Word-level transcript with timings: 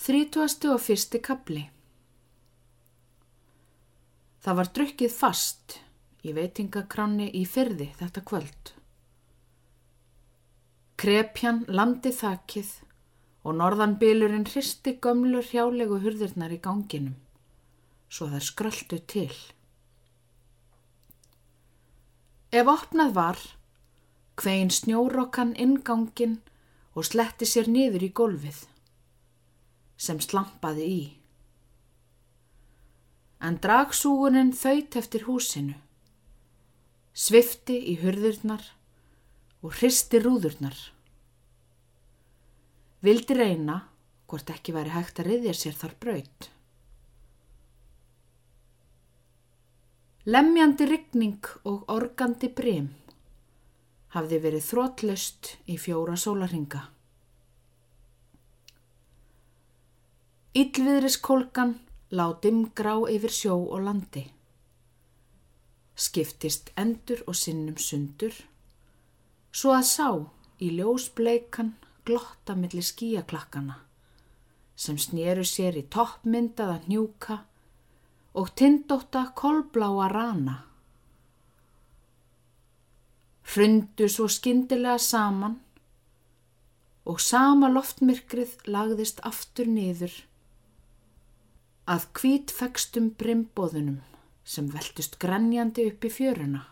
Þrítúasti 0.00 0.70
og 0.72 0.80
fyrsti 0.80 1.20
kapli 1.20 1.66
Það 4.40 4.56
var 4.56 4.68
drukkið 4.76 5.12
fast 5.12 5.74
í 6.24 6.32
veitingakranni 6.36 7.26
í 7.36 7.42
fyrði 7.44 7.90
þetta 7.98 8.22
kvöld. 8.24 8.70
Krepjan 11.00 11.66
landi 11.68 12.12
þakkið 12.16 12.70
og 13.44 13.56
norðanbílurinn 13.58 14.48
hristi 14.48 14.96
gömlur 15.04 15.44
hjálegu 15.44 16.00
hurðirnar 16.00 16.56
í 16.56 16.60
ganginum, 16.64 17.16
svo 18.08 18.30
þær 18.32 18.46
skröldu 18.48 19.00
til. 19.12 19.36
Ef 22.50 22.68
opnað 22.68 23.14
var, 23.16 23.40
hvein 24.40 24.72
snjórokkan 24.72 25.52
ingangin 25.60 26.40
og 26.96 27.04
sletti 27.12 27.48
sér 27.48 27.68
niður 27.68 28.08
í 28.08 28.12
gólfið, 28.16 28.64
sem 30.00 30.20
slampaði 30.24 30.86
í. 30.88 31.02
En 33.44 33.56
dragsúgunin 33.60 34.52
þaut 34.56 34.96
eftir 35.00 35.26
húsinu, 35.28 35.76
svifti 37.12 37.76
í 37.92 37.98
hurðirnar 38.00 38.64
og 39.64 39.76
hristi 39.76 40.20
rúðurnar. 40.24 40.76
Vildi 43.04 43.36
reyna 43.36 43.80
hvort 44.28 44.52
ekki 44.52 44.74
væri 44.76 44.92
hægt 44.94 45.20
að 45.20 45.30
riðja 45.30 45.54
sér 45.56 45.76
þar 45.76 45.94
braut. 46.04 46.50
Lemjandi 50.28 50.86
ryggning 50.86 51.48
og 51.64 51.88
organdi 51.90 52.50
brim 52.52 52.90
hafði 54.14 54.40
verið 54.44 54.66
þrótlust 54.68 55.54
í 55.70 55.78
fjóra 55.80 56.16
sólarhinga. 56.20 56.82
Íllviðriskólkan 60.50 61.76
látum 62.10 62.64
grá 62.74 62.96
yfir 63.06 63.30
sjó 63.30 63.52
og 63.70 63.84
landi. 63.86 64.24
Skiptist 65.94 66.72
endur 66.74 67.20
og 67.30 67.36
sinnum 67.38 67.76
sundur, 67.78 68.34
svo 69.54 69.70
að 69.76 69.84
sá 69.86 70.08
í 70.58 70.72
ljósbleikan 70.74 71.68
glotta 72.02 72.56
millir 72.58 72.82
skíaklakkana 72.82 73.76
sem 74.74 74.98
snýru 74.98 75.44
sér 75.46 75.78
í 75.78 75.84
toppmyndaða 75.86 76.80
hnjúka 76.82 77.36
og 78.34 78.50
tindóta 78.58 79.22
kolbláa 79.38 80.08
rana. 80.10 80.56
Hrundu 83.52 84.08
svo 84.10 84.26
skindilega 84.26 84.98
saman 84.98 85.54
og 87.06 87.22
sama 87.22 87.70
loftmyrkrið 87.70 88.56
lagðist 88.66 89.22
aftur 89.30 89.70
niður 89.70 90.18
að 91.88 92.06
kvítfekstum 92.18 93.10
brimbóðunum 93.18 94.00
sem 94.44 94.68
veltust 94.72 95.18
grenjandi 95.22 95.86
upp 95.90 96.04
í 96.04 96.10
fjöruna. 96.12 96.62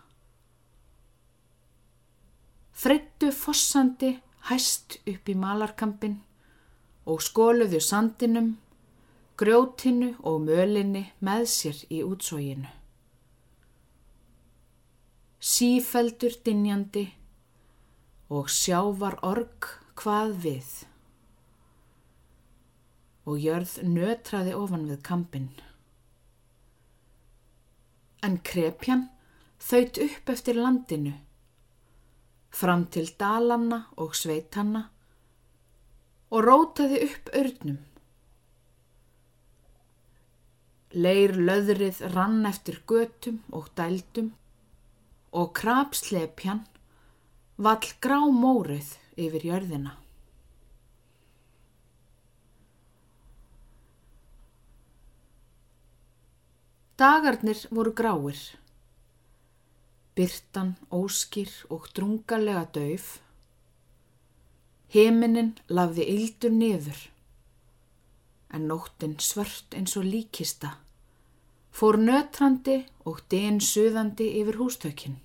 Freyttu 2.78 3.30
fossandi 3.34 4.12
hæst 4.48 4.98
upp 5.06 5.28
í 5.28 5.34
malarkampin 5.34 6.18
og 7.08 7.22
skóluðu 7.24 7.80
sandinum, 7.82 8.52
grjótinu 9.38 10.12
og 10.26 10.42
mölinni 10.44 11.08
með 11.24 11.46
sér 11.50 11.80
í 11.90 12.02
útsóginu. 12.06 12.68
Sífeldur 15.38 16.34
dinjandi 16.44 17.06
og 18.28 18.50
sjávar 18.50 19.18
org 19.24 19.70
hvað 19.98 20.34
við 20.44 20.72
og 23.28 23.40
jörð 23.44 23.76
nötraði 23.84 24.54
ofan 24.56 24.86
við 24.88 25.02
kampin. 25.04 25.48
En 28.24 28.38
krepjan 28.50 29.08
þaut 29.62 30.00
upp 30.04 30.30
eftir 30.32 30.56
landinu 30.58 31.12
fram 32.58 32.86
til 32.94 33.06
dalanna 33.20 33.82
og 34.00 34.16
sveitanna 34.16 34.88
og 36.32 36.44
rótaði 36.44 37.02
upp 37.04 37.30
örnum. 37.36 37.78
Leir 40.96 41.36
löðrið 41.36 42.00
rann 42.14 42.40
eftir 42.48 42.80
götum 42.88 43.42
og 43.52 43.68
dældum 43.76 44.32
og 45.36 45.52
krapslepjan 45.58 46.64
vall 47.60 47.92
grá 48.00 48.20
mórið 48.32 48.94
yfir 49.20 49.50
jörðina. 49.52 49.98
Dagarnir 56.98 57.60
voru 57.70 57.92
gráir. 57.94 58.38
Byrtan 60.16 60.72
óskýr 60.90 61.52
og 61.70 61.84
drungalega 61.94 62.64
dauf. 62.74 63.20
Heminin 64.90 65.52
lafði 65.70 66.08
yldur 66.10 66.50
niður. 66.50 66.98
En 68.50 68.66
nóttin 68.66 69.14
svört 69.22 69.76
eins 69.78 69.94
og 69.94 70.08
líkista. 70.10 70.72
Fór 71.70 72.00
nötrandi 72.02 72.80
og 73.06 73.22
den 73.30 73.60
suðandi 73.62 74.26
yfir 74.40 74.58
hústökin. 74.58 75.20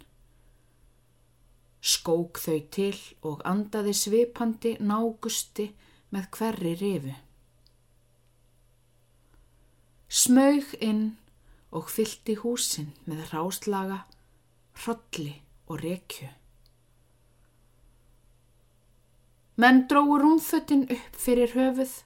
Skók 1.81 2.37
þau 2.37 2.59
til 2.69 3.01
og 3.25 3.41
andaði 3.49 3.95
svipandi 3.97 4.75
nágusti 4.77 5.71
með 6.13 6.29
hverri 6.37 6.77
rifu. 6.83 7.17
Smaug 10.21 10.77
inn 10.77 11.03
og 11.73 11.89
fyldi 11.89 12.37
húsin 12.43 12.91
með 13.09 13.25
ráslaga 13.33 14.03
hrolli 14.83 15.33
og 15.67 15.81
rekju. 15.81 16.29
Menn 19.61 19.83
dróðu 19.89 20.19
rúmföttin 20.21 20.87
upp 20.89 21.17
fyrir 21.25 21.53
höfuð 21.53 21.99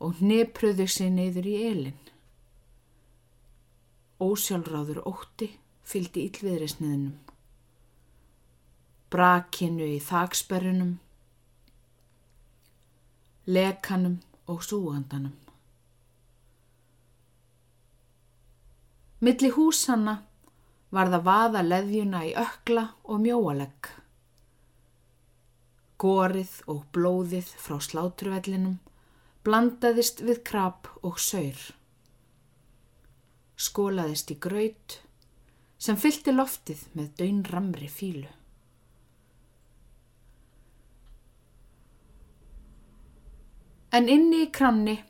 og 0.00 0.20
nefpröðu 0.24 0.86
sig 0.88 1.10
neyður 1.12 1.48
í 1.48 1.56
elin. 1.70 1.98
Ósjálfráður 4.20 5.02
ótti 5.08 5.50
fyldi 5.84 6.24
yllviðrisniðnum. 6.28 7.18
Brakinu 9.10 9.86
í 9.90 9.98
þaksperrunum, 10.06 10.92
lekanum 13.48 14.20
og 14.46 14.62
súandanum. 14.64 15.39
Milli 19.20 19.50
húsanna 19.52 20.14
var 20.90 21.10
það 21.12 21.24
vaða 21.26 21.62
leðjuna 21.66 22.20
í 22.24 22.30
ökla 22.40 22.86
og 23.04 23.20
mjóalegg. 23.20 23.90
Gorið 26.00 26.54
og 26.72 26.86
blóðið 26.96 27.50
frá 27.60 27.76
sláturvellinum 27.84 28.78
blandaðist 29.44 30.20
við 30.24 30.42
krab 30.44 30.88
og 31.06 31.20
saur. 31.20 31.60
Skólaðist 33.60 34.32
í 34.32 34.36
graut 34.40 34.98
sem 35.80 35.96
fylgti 36.00 36.32
loftið 36.32 36.86
með 36.96 37.12
döynramri 37.20 37.88
fílu. 37.92 38.28
En 43.92 44.08
inni 44.08 44.44
í 44.44 44.50
kranni 44.54 45.00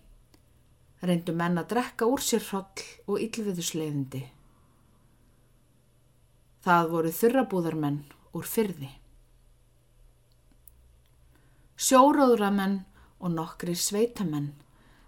reyndu 1.05 1.33
menn 1.37 1.59
að 1.61 1.71
drekka 1.73 2.09
úr 2.09 2.23
sér 2.25 2.45
hroll 2.51 2.85
og 3.09 3.21
yllviðusleiðindi. 3.25 4.23
Það 6.61 6.91
voru 6.93 7.13
þurrabúðarmenn 7.17 8.01
úr 8.37 8.49
fyrði. 8.49 8.91
Sjóróðramenn 11.81 12.83
og 13.21 13.33
nokkri 13.33 13.73
sveitamenn 13.77 14.53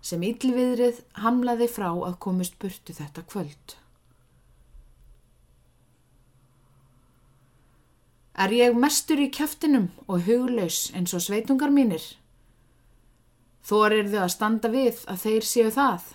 sem 0.03 0.23
yllviðrið 0.25 1.03
hamlaði 1.23 1.69
frá 1.69 1.91
að 1.93 2.19
komist 2.25 2.57
burtu 2.63 2.97
þetta 2.97 3.25
kvöld. 3.29 3.77
Er 8.33 8.51
ég 8.57 8.75
mestur 8.81 9.21
í 9.21 9.29
kæftinum 9.29 9.91
og 10.09 10.25
huglaus 10.25 10.87
eins 10.97 11.13
og 11.13 11.21
sveitungar 11.21 11.71
mínir? 11.71 12.03
Þor 13.63 13.95
er 13.95 14.11
þau 14.11 14.23
að 14.25 14.33
standa 14.35 14.71
við 14.73 15.05
að 15.11 15.23
þeir 15.23 15.47
séu 15.47 15.71
það. 15.75 16.09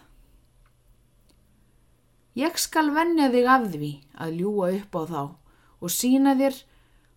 Ég 2.38 2.60
skal 2.62 2.92
vennja 2.94 3.32
þig 3.34 3.48
af 3.50 3.70
því 3.74 3.92
að 4.22 4.36
ljúa 4.42 4.74
upp 4.78 4.98
á 5.00 5.02
þá 5.10 5.22
og 5.78 5.94
sína 5.94 6.36
þér 6.38 6.60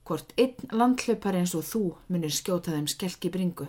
hvort 0.09 0.32
einn 0.41 0.73
landhlaupar 0.75 1.37
eins 1.37 1.53
og 1.59 1.67
þú 1.67 1.82
munir 2.09 2.32
skjóta 2.35 2.73
þeim 2.73 2.88
skelki 2.91 3.31
bringu. 3.32 3.69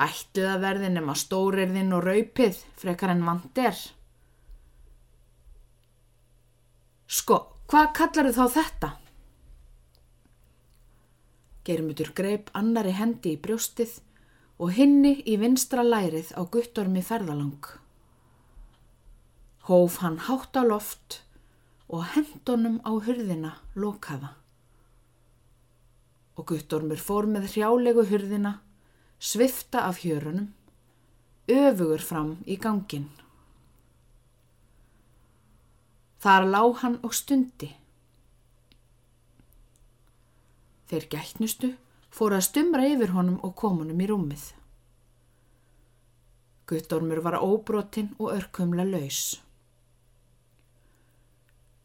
Ættu 0.00 0.46
það 0.46 0.62
verði 0.64 0.90
nema 0.94 1.14
stórirðinn 1.18 1.92
og 1.92 2.06
raupið 2.06 2.62
frekar 2.80 3.12
en 3.12 3.26
vant 3.26 3.60
er. 3.60 3.76
Sko, 7.10 7.36
hvað 7.68 7.92
kallar 7.98 8.30
þau 8.32 8.38
þá 8.38 8.56
þetta? 8.56 8.90
Geirmutur 11.64 12.12
greip 12.16 12.48
annari 12.56 12.92
hendi 12.96 13.34
í 13.34 13.40
brjóstið 13.40 13.98
og 14.60 14.72
hinni 14.76 15.14
í 15.28 15.36
vinstra 15.40 15.84
lærið 15.84 16.32
á 16.36 16.42
guttormi 16.44 17.02
ferðalang. 17.04 17.64
Hóf 19.68 20.00
hann 20.04 20.18
hátt 20.26 20.56
á 20.56 20.64
loft 20.64 21.20
og 21.88 22.04
hendunum 22.14 22.80
á 22.84 22.92
hurðina 22.96 23.54
lokaða. 23.74 24.34
Og 26.36 26.46
guttormur 26.52 27.00
fór 27.00 27.28
með 27.28 27.50
hrjálegu 27.54 28.06
hurðina, 28.08 28.54
svifta 29.18 29.84
af 29.88 30.00
hjörunum, 30.04 30.52
öfugur 31.50 32.04
fram 32.04 32.38
í 32.46 32.56
gangin. 32.56 33.10
Þar 36.20 36.46
lág 36.52 36.80
hann 36.84 36.98
og 37.04 37.16
stundi. 37.16 37.70
Þeir 40.90 41.06
gætnustu 41.12 41.74
fóru 42.10 42.38
að 42.40 42.48
stumra 42.48 42.86
yfir 42.90 43.12
honum 43.14 43.38
og 43.46 43.54
komunum 43.58 44.00
í 44.02 44.08
rúmið. 44.10 44.48
Guttormur 46.70 47.20
var 47.22 47.38
óbrotinn 47.38 48.10
og 48.18 48.32
örkumla 48.34 48.86
laus. 48.86 49.38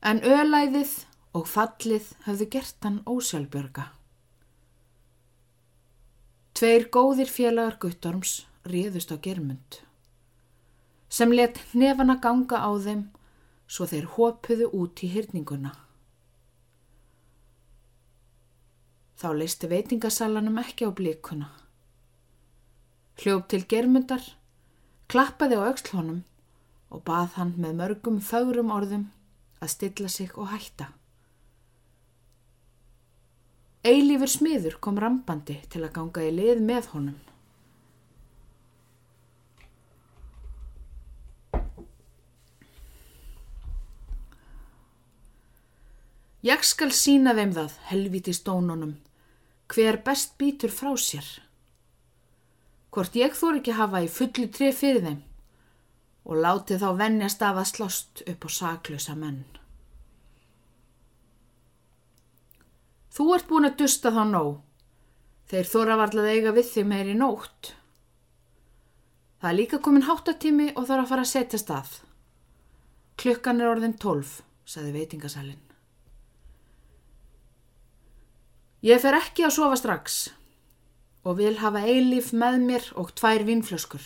En 0.06 0.22
ölæðið 0.22 0.96
og 1.38 1.46
fallið 1.50 2.12
hafðu 2.26 2.50
gert 2.58 2.86
hann 2.86 3.00
ósjálfbjörga. 3.10 3.88
Tveir 6.56 6.90
góðir 6.94 7.30
félagar 7.30 7.78
Guttorms 7.82 8.46
réðust 8.66 9.12
á 9.14 9.22
germund, 9.22 9.82
sem 11.10 11.34
let 11.34 11.60
nefana 11.74 12.16
ganga 12.24 12.62
á 12.64 12.72
þeim 12.82 13.10
svo 13.68 13.86
þeir 13.90 14.08
hópuðu 14.16 14.70
út 14.74 15.04
í 15.04 15.10
hyrninguna. 15.12 15.74
Þá 19.16 19.28
leisti 19.40 19.70
veitingasalanum 19.72 20.60
ekki 20.60 20.88
á 20.88 20.92
blíkuna. 20.92 21.48
Hljóp 23.22 23.48
til 23.52 23.64
germundar, 23.72 24.24
klappaði 25.08 25.56
á 25.56 25.72
aukslónum 25.72 26.24
og 26.92 27.04
bað 27.08 27.38
hann 27.40 27.54
með 27.56 27.78
mörgum 27.80 28.20
fögrum 28.20 28.74
orðum 28.76 29.08
að 29.64 29.72
stilla 29.72 30.12
sig 30.12 30.36
og 30.36 30.52
hætta. 30.52 30.90
Eilífur 33.86 34.32
smiður 34.32 34.80
kom 34.82 35.00
rambandi 35.00 35.60
til 35.70 35.84
að 35.86 35.94
ganga 35.96 36.26
í 36.26 36.34
lið 36.34 36.62
með 36.66 36.92
honum. 36.96 37.18
Ég 46.46 46.62
skal 46.66 46.92
sína 46.94 47.34
þeim 47.38 47.56
það, 47.56 47.78
helviti 47.90 48.34
stónunum, 48.38 48.98
hver 49.76 50.00
best 50.06 50.38
býtur 50.40 50.72
frá 50.72 50.94
sér. 50.96 51.26
Hvort 52.96 53.16
ég 53.20 53.36
þór 53.36 53.60
ekki 53.60 53.76
hafa 53.76 54.00
í 54.06 54.12
fullu 54.12 54.48
tref 54.48 54.80
fyrir 54.80 55.04
þeim 55.04 55.22
og 56.26 56.40
láti 56.42 56.78
þá 56.82 56.88
vennjast 56.98 57.44
af 57.46 57.60
að 57.60 57.70
slást 57.70 58.24
upp 58.26 58.48
á 58.48 58.50
saklösa 58.50 59.16
menn. 59.20 59.44
Þú 63.16 63.28
ert 63.36 63.48
búin 63.52 63.68
að 63.68 63.78
dusta 63.84 64.12
þá 64.16 64.24
nóg, 64.32 64.56
þeir 65.52 65.70
þóra 65.72 66.00
varlað 66.02 66.32
eiga 66.32 66.56
við 66.56 66.72
þig 66.72 66.88
meir 66.90 67.12
í 67.12 67.20
nótt. 67.20 67.76
Það 69.40 69.52
er 69.52 69.60
líka 69.60 69.80
komin 69.84 70.08
háttatími 70.08 70.72
og 70.74 70.88
þarf 70.88 71.04
að 71.06 71.12
fara 71.14 71.28
að 71.28 71.32
setja 71.36 71.62
stað. 71.62 71.94
Klukkan 73.22 73.62
er 73.62 73.72
orðin 73.72 74.00
tólf, 74.02 74.40
sagði 74.66 74.96
veitingasalinn. 74.98 75.65
Ég 78.86 79.02
fer 79.02 79.16
ekki 79.18 79.48
að 79.48 79.56
sofa 79.56 79.78
strax 79.80 80.16
og 81.26 81.40
vil 81.40 81.56
hafa 81.58 81.82
eilíf 81.90 82.28
með 82.38 82.60
mér 82.68 82.84
og 83.02 83.16
tvær 83.18 83.42
vinnflöskur. 83.48 84.04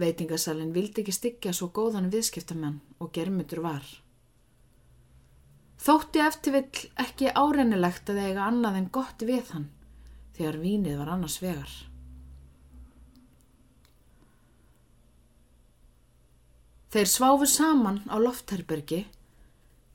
Veitingasalinn 0.00 0.72
vildi 0.72 1.02
ekki 1.02 1.12
styggja 1.12 1.52
svo 1.52 1.68
góðan 1.76 2.08
viðskiptamenn 2.14 2.78
og 2.96 3.12
germyndur 3.12 3.60
var. 3.66 3.84
Þótti 5.84 6.24
eftir 6.24 6.56
vill 6.56 6.88
ekki 7.04 7.28
árennilegt 7.28 8.08
að 8.08 8.24
eiga 8.24 8.48
annað 8.48 8.80
en 8.80 8.90
gott 8.96 9.28
við 9.28 9.52
hann 9.52 9.68
þegar 10.38 10.60
vínið 10.64 10.98
var 11.02 11.12
annars 11.12 11.36
vegar. 11.44 11.70
Þeir 16.90 17.08
sváfu 17.12 17.46
saman 17.46 18.00
á 18.08 18.16
loftherbergi 18.16 19.04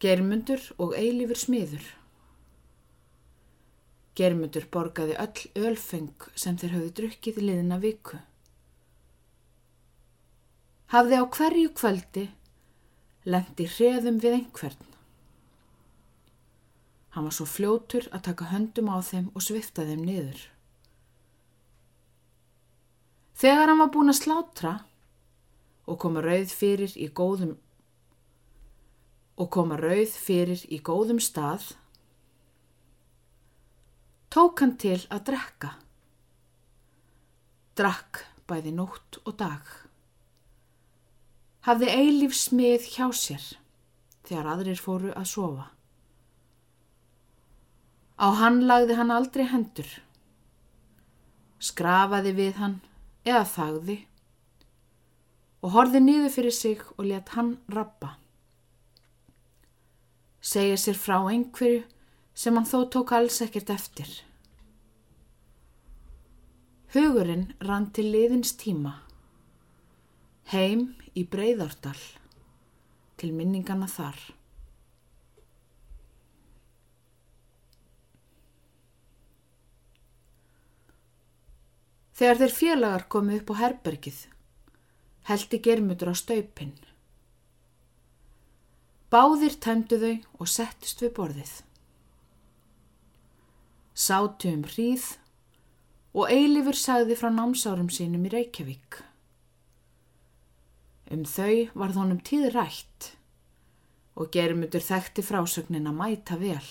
Germundur 0.05 0.61
og 0.77 0.93
eilífur 0.93 1.39
smiður. 1.39 1.85
Germundur 4.15 4.67
borgaði 4.71 5.15
öll 5.17 5.65
ölfeng 5.71 6.27
sem 6.37 6.59
þeir 6.61 6.75
hafði 6.75 6.91
drukkið 6.99 7.39
liðina 7.41 7.79
viku. 7.81 8.19
Hafði 10.93 11.17
á 11.17 11.25
hverju 11.25 11.71
kvöldi 11.79 12.27
lendi 13.25 13.65
hreðum 13.65 14.21
við 14.21 14.37
einhvern. 14.37 14.91
Hann 17.15 17.25
var 17.25 17.33
svo 17.33 17.47
fljótur 17.49 18.05
að 18.11 18.27
taka 18.29 18.51
höndum 18.51 18.91
á 18.93 19.01
þeim 19.01 19.31
og 19.33 19.41
svifta 19.41 19.87
þeim 19.87 20.05
niður. 20.05 20.41
Þegar 23.35 23.71
hann 23.71 23.81
var 23.81 23.93
búin 23.95 24.13
að 24.13 24.21
slátra 24.21 24.73
og 25.89 25.97
koma 26.03 26.21
rauð 26.21 26.53
fyrir 26.53 26.93
í 26.93 27.09
góðum 27.09 27.57
og 29.35 29.49
koma 29.51 29.75
rauð 29.79 30.13
fyrir 30.15 30.61
í 30.71 30.79
góðum 30.79 31.19
stað, 31.19 31.73
tók 34.31 34.63
hann 34.63 34.75
til 34.79 35.01
að 35.11 35.25
drekka. 35.31 35.73
Drakk 37.75 38.23
bæði 38.47 38.71
nótt 38.77 39.19
og 39.25 39.35
dag. 39.39 39.67
Hafði 41.67 41.91
eilíf 41.91 42.35
smið 42.37 42.89
hjá 42.93 43.07
sér 43.11 43.45
þegar 44.25 44.51
aðrir 44.53 44.79
fóru 44.79 45.11
að 45.11 45.29
sofa. 45.33 45.69
Á 48.15 48.27
hann 48.39 48.61
lagði 48.69 48.95
hann 48.95 49.11
aldrei 49.11 49.43
hendur. 49.51 49.89
Skrafaði 51.59 52.31
við 52.37 52.59
hann 52.61 52.77
eða 53.25 53.43
þagði 53.51 53.97
og 55.65 55.73
horði 55.73 55.99
niður 56.03 56.31
fyrir 56.31 56.55
sig 56.55 56.83
og 56.95 57.07
let 57.09 57.33
hann 57.35 57.57
rappa 57.73 58.13
segja 60.45 60.77
sér 60.77 60.97
frá 61.01 61.17
einhverju 61.25 61.81
sem 62.37 62.57
hann 62.57 62.67
þó 62.69 62.85
tók 62.93 63.15
alls 63.17 63.41
ekkert 63.41 63.71
eftir. 63.73 64.09
Hugurinn 66.93 67.49
rann 67.65 67.89
til 67.95 68.11
liðins 68.13 68.53
tíma, 68.61 68.93
heim 70.53 70.91
í 71.17 71.25
Breiðardal, 71.27 71.97
til 73.17 73.33
minningana 73.33 73.89
þar. 73.89 74.19
Þegar 82.15 82.39
þeir 82.39 82.53
félagar 82.61 83.09
komi 83.11 83.41
upp 83.41 83.49
á 83.51 83.55
herbergið, 83.65 84.19
heldi 85.27 85.59
germutur 85.59 86.13
á 86.13 86.15
staupin. 86.15 86.77
Báðir 89.13 89.57
tæmdu 89.61 89.99
þau 90.01 90.15
og 90.41 90.49
settust 90.49 91.03
við 91.03 91.11
borðið. 91.19 91.53
Sátu 93.95 94.51
um 94.51 94.63
hríð 94.67 95.05
og 96.15 96.31
Eilifur 96.31 96.77
sagði 96.79 97.17
frá 97.19 97.29
námsárum 97.31 97.91
sínum 97.91 98.25
í 98.27 98.31
Reykjavík. 98.33 99.01
Um 101.13 101.21
þau 101.29 101.69
var 101.77 101.93
þónum 101.95 102.19
tíð 102.25 102.49
rætt 102.55 103.11
og 104.15 104.31
gerumutur 104.33 104.83
þekkti 104.83 105.23
frásögnin 105.27 105.89
að 105.91 105.99
mæta 105.99 106.37
vel. 106.39 106.69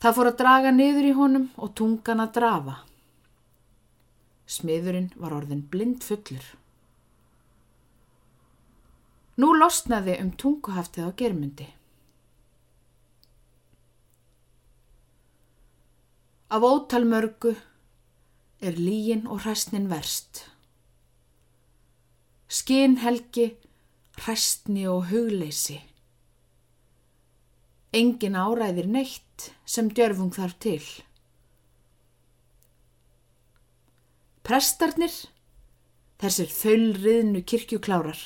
Það 0.00 0.16
fór 0.16 0.30
að 0.30 0.38
draga 0.40 0.70
niður 0.72 1.10
í 1.10 1.16
honum 1.18 1.50
og 1.60 1.74
tungan 1.76 2.24
að 2.24 2.32
drafa. 2.38 2.76
Smiðurinn 4.50 5.10
var 5.20 5.34
orðin 5.36 5.66
blind 5.70 6.06
fullur. 6.06 6.46
Nú 9.40 9.54
losnaði 9.56 10.18
um 10.20 10.30
tunguhaftið 10.36 11.06
á 11.08 11.10
germundi. 11.16 11.66
Af 16.50 16.64
ótalmörgu 16.66 17.54
er 18.60 18.76
lígin 18.76 19.28
og 19.30 19.44
hræstnin 19.44 19.86
verst. 19.88 20.42
Skinn 22.50 22.98
helgi, 23.00 23.54
hræstni 24.18 24.88
og 24.90 25.06
hugleysi. 25.12 25.78
Engin 27.94 28.36
áræðir 28.36 28.90
neitt 28.90 29.46
sem 29.64 29.88
djörfung 29.94 30.34
þarf 30.34 30.58
til. 30.62 30.82
Prestarnir, 34.42 35.14
þessir 36.18 36.50
þöllriðnu 36.50 37.44
kirkjuklárar, 37.46 38.18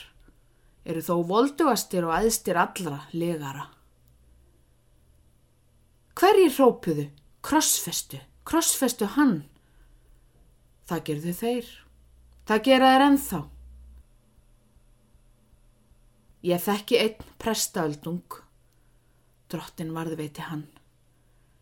eru 0.84 1.00
þó 1.04 1.14
voldugastir 1.28 2.04
og 2.04 2.14
aðstir 2.18 2.58
allra 2.60 3.04
legara. 3.12 3.70
hverjir 6.14 6.52
hrópuðu? 6.56 7.08
Krossfestu, 7.44 8.20
krossfestu 8.48 9.08
hann. 9.16 9.42
Það 10.88 11.02
gerðu 11.08 11.32
þeir. 11.36 11.66
Það 12.44 12.62
gera 12.68 12.92
þeir 12.92 13.04
ennþá. 13.08 13.40
Ég 16.44 16.60
þekki 16.60 16.96
einn 17.00 17.28
prestaöldung, 17.40 18.38
drottin 19.48 19.94
varðveiti 19.96 20.44
hann, 20.44 20.66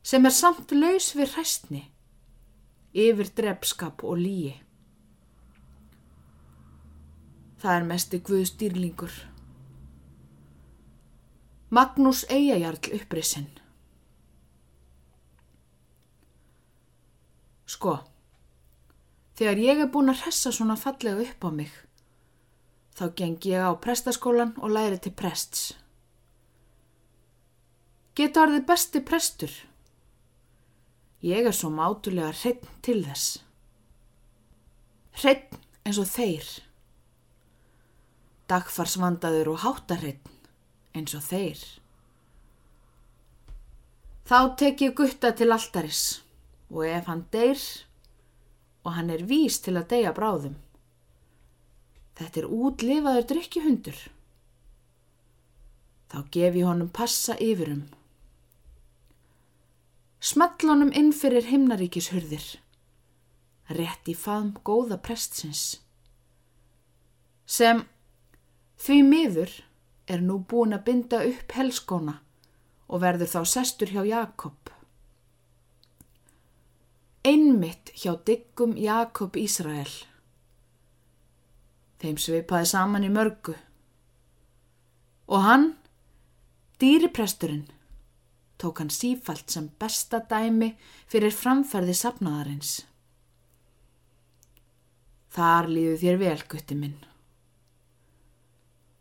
sem 0.02 0.26
er 0.26 0.34
samt 0.34 0.74
laus 0.74 1.12
við 1.14 1.36
hræstni, 1.36 1.82
yfir 2.90 3.30
drefskap 3.38 4.02
og 4.02 4.18
líi. 4.18 4.56
Það 7.62 7.76
er 7.78 7.84
mesti 7.86 8.18
Guðstýrlingur. 8.26 9.12
Magnús 11.70 12.24
Eiajarl 12.26 12.88
upprisinn. 12.96 13.46
Sko, 17.70 17.92
þegar 19.38 19.60
ég 19.62 19.82
er 19.84 19.90
búin 19.94 20.10
að 20.10 20.24
hressa 20.24 20.50
svona 20.50 20.74
fallega 20.76 21.22
upp 21.22 21.46
á 21.46 21.50
mig, 21.54 21.76
þá 22.98 23.04
geng 23.20 23.46
ég 23.46 23.62
á 23.62 23.70
prestaskólan 23.78 24.52
og 24.58 24.74
læri 24.74 24.98
til 24.98 25.14
prests. 25.22 25.62
Geta 28.18 28.42
orðið 28.42 28.66
besti 28.72 29.04
prestur. 29.06 29.54
Ég 31.22 31.46
er 31.46 31.54
svo 31.54 31.70
mátulega 31.70 32.34
hreitn 32.42 32.74
til 32.82 32.98
þess. 33.06 33.38
Hreitn 35.22 35.62
eins 35.86 36.02
og 36.02 36.10
þeir 36.10 36.52
dagfarsvandaður 38.52 39.54
og 39.54 39.62
háttarreitn 39.64 40.36
eins 40.96 41.16
og 41.16 41.24
þeir. 41.24 41.62
Þá 44.28 44.38
tek 44.60 44.84
ég 44.84 44.94
gutta 44.96 45.32
til 45.36 45.50
alltaris 45.52 46.02
og 46.70 46.84
ef 46.86 47.08
hann 47.10 47.24
deyr 47.32 47.62
og 48.82 48.94
hann 48.96 49.10
er 49.14 49.24
vís 49.28 49.58
til 49.62 49.76
að 49.78 49.88
deyja 49.94 50.12
bráðum. 50.16 50.54
Þetta 52.18 52.42
er 52.42 52.50
útlifaður 52.52 53.28
drikkjuhundur. 53.32 53.98
Þá 56.12 56.18
gef 56.34 56.58
ég 56.60 56.68
honum 56.68 56.90
passa 56.92 57.36
yfirum. 57.40 57.86
Small 60.22 60.68
honum 60.68 60.92
inn 60.94 61.10
fyrir 61.16 61.48
himnaríkishurðir. 61.48 62.44
Rétt 63.72 64.10
í 64.12 64.14
faðm 64.14 64.52
góða 64.66 65.00
prestsins. 65.02 65.80
Sem 67.48 67.82
Því 68.82 69.02
miður 69.06 69.52
er 70.10 70.22
nú 70.26 70.40
búin 70.50 70.74
að 70.74 70.86
binda 70.88 71.20
upp 71.22 71.52
helskóna 71.54 72.16
og 72.90 73.02
verður 73.04 73.28
þá 73.30 73.42
sestur 73.46 73.92
hjá 73.94 74.02
Jakob. 74.08 74.72
Einmitt 77.22 77.92
hjá 77.94 78.16
diggum 78.26 78.72
Jakob 78.74 79.38
Ísrael. 79.38 79.92
Þeim 82.02 82.18
sveipaði 82.18 82.72
saman 82.72 83.06
í 83.06 83.12
mörgu. 83.14 83.54
Og 85.30 85.46
hann, 85.46 85.68
dýripresturinn, 86.82 87.68
tók 88.58 88.82
hann 88.82 88.90
sífalt 88.90 89.54
sem 89.54 89.70
besta 89.78 90.24
dæmi 90.26 90.72
fyrir 91.06 91.30
framferði 91.30 91.94
sapnaðarins. 92.02 92.74
Þar 95.30 95.70
líðu 95.70 95.96
þér 96.02 96.22
vel, 96.26 96.36
gutti 96.50 96.82
minn 96.82 97.00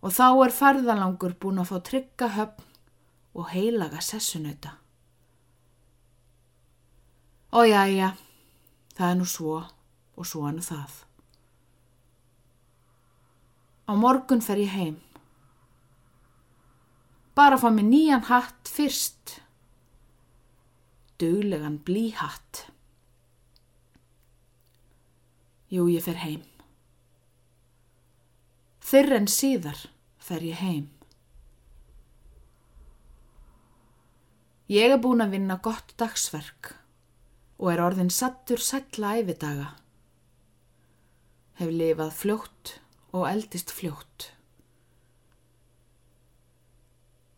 og 0.01 0.13
þá 0.13 0.27
er 0.46 0.53
farðalangur 0.55 1.38
búin 1.38 1.62
að 1.62 1.72
fá 1.72 1.77
trygga 1.86 2.31
höfn 2.38 2.67
og 3.38 3.51
heilaga 3.53 4.01
sessunauta. 4.03 4.75
Og 7.51 7.67
já, 7.67 7.84
já, 7.91 8.10
það 8.96 9.08
er 9.12 9.17
nú 9.20 9.27
svo 9.27 9.62
og 9.62 10.27
svo 10.27 10.48
er 10.48 10.58
nú 10.58 10.65
það. 10.65 10.91
Á 13.91 13.93
morgun 14.00 14.43
fer 14.43 14.62
ég 14.62 14.72
heim. 14.72 15.00
Bara 17.36 17.60
fá 17.60 17.67
mér 17.72 17.88
nýjan 17.88 18.27
hatt 18.27 18.72
fyrst. 18.72 19.41
Duglegan 21.20 21.79
blíhatt. 21.86 22.65
Jú, 25.72 25.88
ég 25.91 26.03
fer 26.03 26.20
heim. 26.24 26.50
Fyrr 28.92 29.14
en 29.16 29.30
síðar 29.32 29.86
fer 30.20 30.42
ég 30.44 30.58
heim. 30.60 30.88
Ég 34.68 34.92
er 34.92 35.00
búin 35.00 35.24
að 35.24 35.38
vinna 35.38 35.56
gott 35.64 35.94
dagsverk 36.02 36.74
og 37.62 37.70
er 37.72 37.84
orðin 37.86 38.12
sattur 38.12 38.60
sætla 38.60 39.14
æfidaga. 39.22 39.70
Hef 41.62 41.72
lifað 41.72 42.12
fljótt 42.20 42.74
og 43.16 43.30
eldist 43.30 43.72
fljótt. 43.72 44.28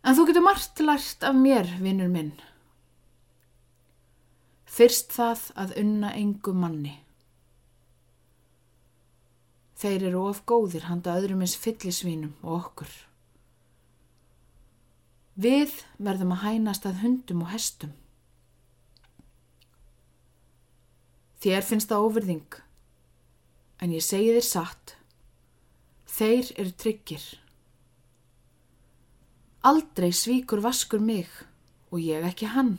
En 0.02 0.18
þú 0.18 0.26
getur 0.32 0.48
margt 0.50 0.82
lært 0.82 1.22
af 1.22 1.38
mér, 1.38 1.70
vinnur 1.86 2.10
minn. 2.10 2.34
Fyrst 4.66 5.14
það 5.14 5.52
að 5.54 5.78
unna 5.86 6.16
engu 6.18 6.58
manni. 6.58 6.98
Þeir 9.84 10.06
eru 10.08 10.22
of 10.30 10.46
góðir 10.48 10.86
handa 10.88 11.18
öðrum 11.20 11.42
eins 11.44 11.58
fyllisvínum 11.60 12.38
og 12.40 12.54
okkur. 12.56 12.92
Við 15.36 15.74
verðum 16.00 16.32
að 16.38 16.44
hænast 16.46 16.86
að 16.88 17.02
hundum 17.02 17.42
og 17.44 17.50
hestum. 17.52 17.92
Þér 21.44 21.66
finnst 21.68 21.90
það 21.92 22.06
óverðing, 22.08 22.56
en 23.84 23.92
ég 23.92 24.06
segi 24.06 24.30
þér 24.38 24.48
satt, 24.48 24.94
þeir 26.08 26.54
eru 26.64 26.72
tryggir. 26.80 27.26
Aldrei 29.68 30.14
svíkur 30.16 30.64
vaskur 30.64 31.04
mig 31.04 31.28
og 31.92 32.00
ég 32.00 32.24
ekki 32.30 32.54
hann. 32.54 32.78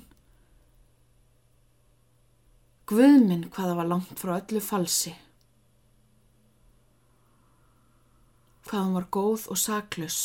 Guðminn 2.88 3.50
hvaða 3.52 3.76
var 3.82 3.92
langt 3.92 4.16
frá 4.16 4.38
öllu 4.38 4.64
falsi. 4.64 5.12
Hvað 8.68 8.87
hún 8.87 8.97
var 8.97 9.06
góð 9.12 9.47
og 9.52 9.61
saklaus. 9.61 10.21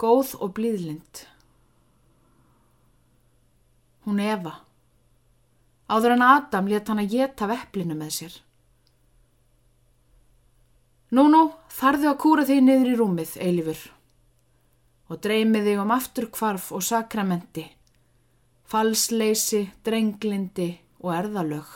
Góð 0.00 0.34
og 0.40 0.54
blíðlind. 0.56 1.22
Hún 4.06 4.20
Eva. 4.22 4.54
Áður 5.88 6.16
en 6.16 6.24
Adam 6.26 6.68
let 6.70 6.88
hann 6.90 7.02
að 7.02 7.14
geta 7.14 7.48
vepplinu 7.50 7.96
með 7.96 8.12
sér. 8.16 8.34
Nú, 11.14 11.28
nú, 11.30 11.44
farðu 11.70 12.10
að 12.10 12.20
kúra 12.24 12.44
þig 12.48 12.64
niður 12.66 12.90
í 12.90 12.96
rúmið, 12.98 13.36
Eilifur, 13.38 13.82
og 15.06 15.20
dreymið 15.22 15.68
þig 15.70 15.82
um 15.84 15.92
afturkvarf 15.94 16.72
og 16.74 16.82
sakramenti, 16.82 17.62
falsleysi, 18.66 19.62
drenglindi 19.86 20.72
og 21.04 21.14
erðalög. 21.14 21.70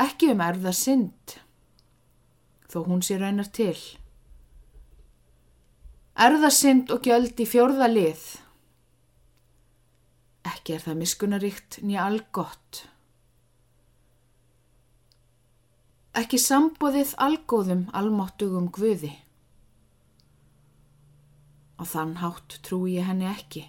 Ekki 0.00 0.32
um 0.32 0.40
erða 0.40 0.72
synd 0.72 1.41
þó 2.72 2.86
hún 2.86 3.02
sé 3.04 3.18
raunar 3.20 3.50
til. 3.52 3.76
Erðasind 6.16 6.92
og 6.92 7.04
gjöld 7.04 7.40
í 7.40 7.48
fjörða 7.48 7.88
lið. 7.90 8.22
Ekki 10.48 10.76
er 10.76 10.84
það 10.84 10.98
miskunaríkt 11.02 11.78
nýja 11.84 12.06
algott. 12.08 12.86
Ekki 16.16 16.40
sambóðið 16.40 17.14
algóðum 17.24 17.86
almáttugum 17.96 18.68
guði. 18.72 19.12
Og 21.80 21.88
þann 21.88 22.18
hátt 22.20 22.58
trúi 22.66 22.98
ég 22.98 23.08
henni 23.08 23.28
ekki. 23.30 23.64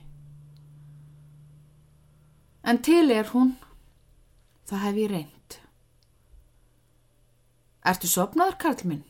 En 2.63 2.79
til 2.83 3.09
er 3.11 3.31
hún, 3.31 3.55
það 4.67 4.83
hef 4.87 4.99
ég 5.03 5.09
reynd. 5.11 5.42
Ertu 7.83 8.07
sopnaður, 8.07 8.55
Karl 8.61 8.87
minn? 8.87 9.03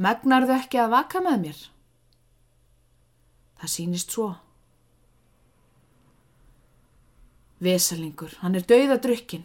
Megnarðu 0.00 0.54
ekki 0.56 0.80
að 0.80 0.94
vaka 0.94 1.20
með 1.20 1.42
mér? 1.42 1.58
Það 3.60 3.72
sínist 3.74 4.14
svo. 4.16 4.30
Vesalingur, 7.60 8.32
hann 8.40 8.56
er 8.56 8.64
dauðadrykkin. 8.64 9.44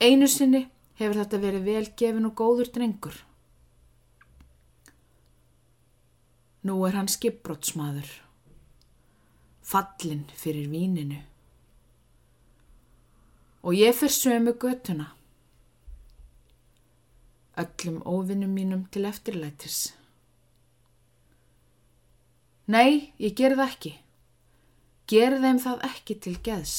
Einu 0.00 0.28
sinni 0.32 0.62
hefur 0.96 1.20
þetta 1.20 1.42
verið 1.42 1.68
velgefin 1.68 2.28
og 2.30 2.38
góður 2.40 2.72
drengur. 2.72 3.18
Nú 6.64 6.78
er 6.88 6.96
hann 6.96 7.08
skipbrótsmaður, 7.08 8.08
fallin 9.64 10.24
fyrir 10.40 10.72
víninu 10.72 11.20
og 13.62 13.74
ég 13.76 13.94
fyrr 13.96 14.14
sömu 14.14 14.52
götuna. 14.56 15.10
Öllum 17.60 18.00
óvinnum 18.06 18.54
mínum 18.56 18.86
til 18.90 19.04
eftirlætis. 19.04 19.92
Nei, 22.70 23.12
ég 23.18 23.34
ger 23.34 23.56
það 23.58 23.66
ekki. 23.66 23.92
Ger 25.10 25.36
þeim 25.42 25.58
það 25.58 25.86
ekki 25.90 26.16
til 26.24 26.36
geðs. 26.46 26.76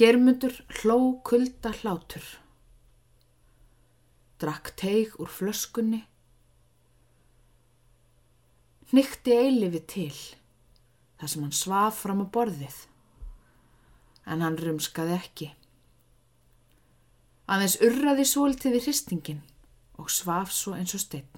Germundur 0.00 0.54
hló 0.80 0.96
kulda 1.28 1.74
hlátur. 1.82 2.24
Drakk 4.40 4.72
teig 4.80 5.18
úr 5.20 5.28
flöskunni. 5.28 6.00
Nykti 8.96 9.36
eilifi 9.36 9.82
til, 9.92 10.16
þar 11.20 11.32
sem 11.32 11.44
hann 11.44 11.56
svaf 11.56 12.00
fram 12.00 12.24
á 12.24 12.26
borðið. 12.32 12.76
En 14.24 14.44
hann 14.44 14.56
rumskaði 14.60 15.16
ekki. 15.18 15.50
Aðeins 17.50 17.76
urraði 17.84 18.24
svolítið 18.30 18.76
við 18.76 18.86
hristingin 18.86 19.42
og 20.00 20.10
svaf 20.12 20.52
svo 20.54 20.76
eins 20.78 20.94
og 20.96 21.02
steinn. 21.02 21.28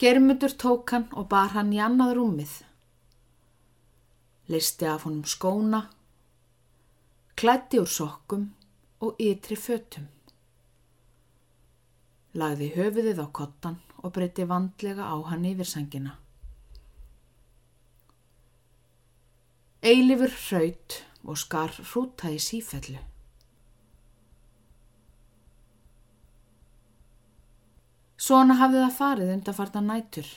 Germundur 0.00 0.54
tók 0.56 0.94
hann 0.96 1.10
og 1.12 1.28
bar 1.28 1.52
hann 1.54 1.74
í 1.76 1.80
annað 1.84 2.14
rúmið. 2.16 2.54
Listi 4.50 4.88
af 4.88 5.04
honum 5.04 5.26
skóna, 5.28 5.82
klætti 7.36 7.78
úr 7.78 7.90
sokkum 7.92 8.48
og 9.04 9.20
ytri 9.20 9.58
fötum. 9.60 10.08
Lagði 12.40 12.70
höfuðið 12.78 13.20
á 13.20 13.26
kottan 13.28 13.76
og 14.00 14.12
breyti 14.16 14.46
vandlega 14.48 15.06
á 15.12 15.16
hann 15.30 15.44
yfir 15.44 15.68
sangina. 15.68 16.16
Eilifur 19.80 20.32
hraut 20.48 20.98
og 21.24 21.38
skar 21.40 21.72
hrúta 21.92 22.32
í 22.32 22.40
sífellu. 22.40 23.00
Svona 28.20 28.58
hafði 28.60 28.82
það 28.84 28.96
farið 28.98 29.32
undanfarta 29.34 29.80
nætur. 29.80 30.28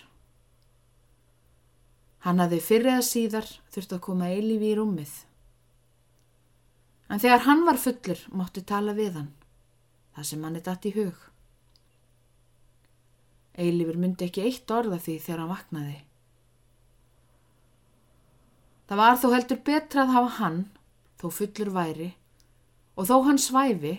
Hann 2.23 2.39
hafði 2.39 2.61
fyrir 2.63 2.93
eða 2.93 3.03
síðar 3.03 3.49
þurft 3.75 3.97
að 3.97 4.03
koma 4.05 4.31
eilífi 4.31 4.71
í 4.71 4.77
rúmið. 4.79 5.13
En 7.11 7.19
þegar 7.19 7.43
hann 7.49 7.65
var 7.67 7.81
fullur 7.83 8.23
mótti 8.31 8.63
tala 8.63 8.95
við 8.95 9.19
hann, 9.19 9.31
það 10.15 10.29
sem 10.29 10.47
hann 10.47 10.55
er 10.55 10.63
dætt 10.69 10.87
í 10.87 10.93
hug. 10.95 11.32
Eilífur 13.59 13.99
myndi 14.01 14.27
ekki 14.27 14.45
eitt 14.47 14.71
orða 14.73 14.97
því 15.01 15.17
þegar 15.25 15.43
hann 15.43 15.53
vaknaði. 15.53 15.97
Það 18.89 19.01
var 19.03 19.19
þó 19.21 19.27
heldur 19.33 19.61
betra 19.69 20.05
að 20.05 20.15
hafa 20.17 20.31
hann, 20.39 20.61
þó 21.21 21.27
fullur 21.39 21.73
væri, 21.73 22.09
og 22.97 23.09
þó 23.09 23.15
hann 23.27 23.41
svæfi, 23.41 23.97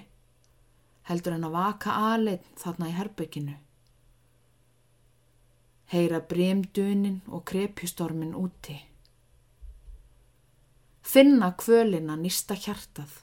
heldur 1.08 1.36
hann 1.36 1.46
að 1.48 1.58
vaka 1.60 2.00
aðleinn 2.12 2.50
þarna 2.60 2.90
í 2.90 2.98
herbygginu 2.98 3.58
heyra 5.94 6.20
bremdunin 6.20 7.20
og 7.26 7.44
krepjustormin 7.44 8.34
úti. 8.34 8.76
Finna 11.04 11.52
kvölina 11.60 12.16
nýsta 12.18 12.56
hjartað 12.56 13.20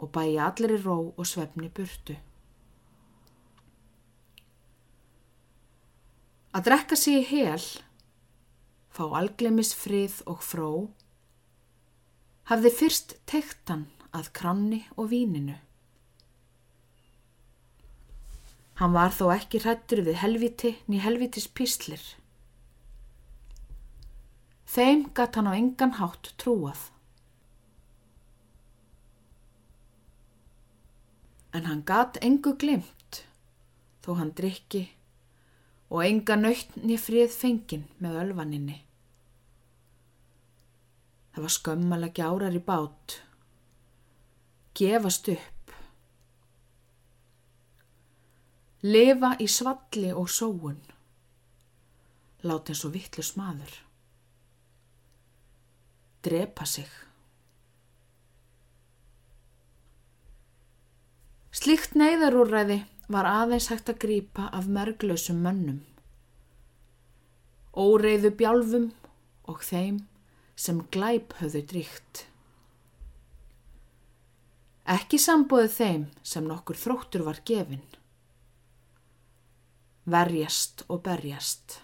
og 0.00 0.10
bæja 0.14 0.48
allir 0.48 0.78
í 0.78 0.80
ró 0.80 0.96
og 1.12 1.28
svefni 1.28 1.68
burtu. 1.68 2.16
Að 6.50 6.64
drekka 6.66 6.96
sig 6.98 7.20
í 7.20 7.26
hel, 7.30 7.62
fá 8.90 9.04
alglemis 9.20 9.70
frið 9.78 10.16
og 10.26 10.40
fró, 10.42 10.70
hafði 12.50 12.72
fyrst 12.74 13.14
tektan 13.30 13.84
að 14.10 14.32
kranni 14.34 14.80
og 14.96 15.12
víninu. 15.12 15.54
Hann 18.82 18.96
var 18.96 19.14
þó 19.14 19.28
ekki 19.36 19.62
hrættur 19.62 20.02
við 20.02 20.18
helviti 20.24 20.74
ný 20.90 20.98
helvitis 21.04 21.46
píslir. 21.46 22.02
Þeim 24.66 25.06
gatt 25.14 25.38
hann 25.38 25.46
á 25.46 25.54
engan 25.54 25.98
hátt 26.02 26.34
trúað. 26.34 26.88
En 31.54 31.70
hann 31.70 31.86
gatt 31.86 32.18
engu 32.26 32.56
glimt, 32.58 33.26
þó 34.02 34.16
hann 34.18 34.34
drikki 34.34 34.88
og 35.90 36.04
enga 36.06 36.36
nöytni 36.38 36.96
frið 37.00 37.34
fengin 37.34 37.86
með 37.98 38.20
ölvaninni. 38.24 38.78
Það 41.34 41.46
var 41.46 41.54
skömmalega 41.54 42.16
gjárar 42.22 42.56
í 42.58 42.62
bát, 42.66 43.16
gefast 44.78 45.30
upp 45.34 45.60
Lifa 48.80 49.34
í 49.36 49.44
svalli 49.44 50.08
og 50.16 50.30
sóun. 50.32 50.78
Láta 52.48 52.72
eins 52.72 52.80
og 52.88 52.94
vittlu 52.94 53.20
smaður. 53.20 53.74
Drepa 56.24 56.64
sig. 56.64 56.88
Slikt 61.52 61.92
neyðarúræði 61.92 62.78
var 63.10 63.26
aðeins 63.26 63.68
hægt 63.72 63.90
að 63.90 64.00
grýpa 64.06 64.48
af 64.54 64.68
merglösum 64.70 65.42
mönnum. 65.44 65.80
Óreiðu 67.74 68.32
bjálfum 68.38 68.90
og 69.50 69.62
þeim 69.66 70.02
sem 70.56 70.82
glæp 70.94 71.34
höfðu 71.40 71.64
dríkt. 71.72 72.26
Ekki 74.90 75.18
sambóðu 75.22 75.70
þeim 75.76 76.04
sem 76.26 76.46
nokkur 76.46 76.78
þróttur 76.78 77.26
var 77.26 77.42
gefinn 77.46 77.86
verjast 80.10 80.84
og 80.88 81.02
berjast. 81.04 81.80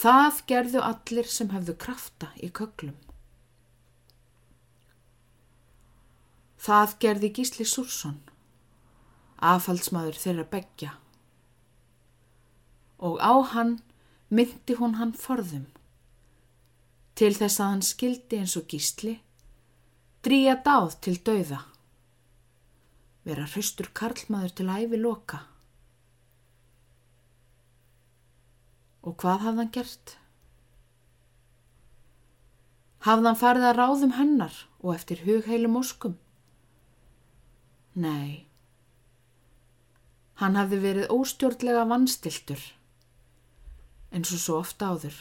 Það 0.00 0.40
gerðu 0.50 0.82
allir 0.84 1.28
sem 1.28 1.50
hefðu 1.52 1.76
krafta 1.80 2.30
í 2.40 2.50
köglum. 2.56 2.96
Það 6.60 6.96
gerði 7.02 7.30
Gísli 7.36 7.64
Súrsson, 7.64 8.18
afhaldsmaður 9.40 10.18
þeirra 10.20 10.46
begja. 10.52 10.94
Og 13.00 13.16
á 13.20 13.32
hann 13.54 13.78
myndi 14.28 14.76
hún 14.78 14.98
hann 15.00 15.12
forðum, 15.16 15.66
til 17.16 17.32
þess 17.36 17.60
að 17.60 17.70
hann 17.72 17.84
skildi 17.84 18.40
eins 18.40 18.56
og 18.60 18.68
Gísli, 18.70 19.16
dríja 20.24 20.58
dáð 20.64 20.98
til 21.04 21.16
dauða, 21.24 21.62
vera 23.24 23.48
hraustur 23.48 23.90
karlmaður 23.96 24.54
til 24.60 24.68
æfi 24.68 25.00
loka. 25.00 25.42
Og 29.00 29.16
hvað 29.16 29.46
hafði 29.46 29.62
hann 29.62 29.72
gert? 29.72 30.16
Hafði 33.00 33.30
hann 33.30 33.40
farið 33.40 33.66
að 33.70 33.78
ráðum 33.78 34.14
hennar 34.18 34.60
og 34.84 34.92
eftir 34.92 35.24
hugheilum 35.24 35.80
óskum? 35.80 36.18
Nei. 37.96 38.49
Hann 40.40 40.56
hafði 40.56 40.78
verið 40.80 41.10
óstjórnlega 41.12 41.84
vannstiltur, 41.88 42.60
eins 44.08 44.32
og 44.32 44.40
svo 44.40 44.58
ofta 44.62 44.94
áður. 44.94 45.16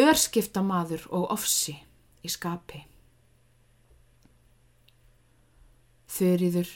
Örskipta 0.00 0.62
maður 0.66 1.06
og 1.14 1.30
ofsi 1.34 1.76
í 2.26 2.30
skapi. 2.30 2.82
Þurriður 6.10 6.70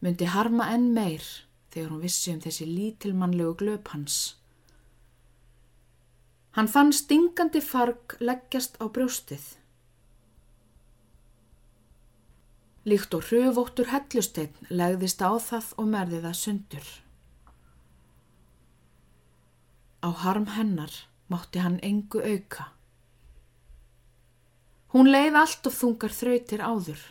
myndi 0.00 0.28
harma 0.30 0.70
enn 0.74 0.90
meir 0.94 1.24
þegar 1.70 1.90
hún 1.92 2.04
vissi 2.04 2.32
um 2.34 2.42
þessi 2.42 2.66
lítilmannlegu 2.70 3.56
glöp 3.62 3.90
hans. 3.94 4.18
Hann 6.58 6.70
fann 6.70 6.94
stingandi 6.94 7.62
farg 7.62 8.16
leggjast 8.18 8.78
á 8.82 8.86
brjóstið. 8.90 9.42
Líkt 12.90 13.14
og 13.14 13.26
hröfóttur 13.28 13.90
hellusteinn 13.92 14.70
legðist 14.72 15.22
á 15.22 15.30
það 15.38 15.68
og 15.78 15.90
merði 15.92 16.22
það 16.24 16.36
sundur. 16.40 16.88
Á 20.00 20.08
harm 20.24 20.48
hennar 20.56 20.94
mátti 21.30 21.62
hann 21.62 21.78
engu 21.86 22.22
auka. 22.24 22.70
Hún 24.90 25.12
leið 25.12 25.38
allt 25.38 25.68
of 25.70 25.76
þungar 25.76 26.16
þrautir 26.16 26.64
áður, 26.66 27.04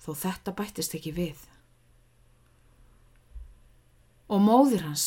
þó 0.00 0.10
þetta 0.22 0.56
bættist 0.56 0.96
ekki 0.96 1.12
við 1.18 1.44
og 4.28 4.42
móðir 4.42 4.84
hans. 4.86 5.06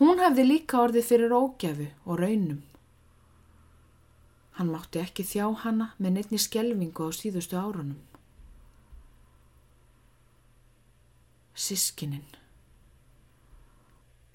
Hún 0.00 0.20
hefði 0.22 0.46
líka 0.46 0.80
orðið 0.80 1.08
fyrir 1.10 1.34
ógjafu 1.34 1.88
og 2.06 2.20
raunum. 2.20 2.60
Hann 4.60 4.68
mátti 4.68 5.00
ekki 5.00 5.24
þjá 5.24 5.46
hana 5.62 5.86
með 5.96 6.10
neittni 6.12 6.38
skjelvingu 6.44 7.06
á 7.08 7.16
síðustu 7.16 7.56
árunum. 7.56 7.96
Sískinin. 11.56 12.26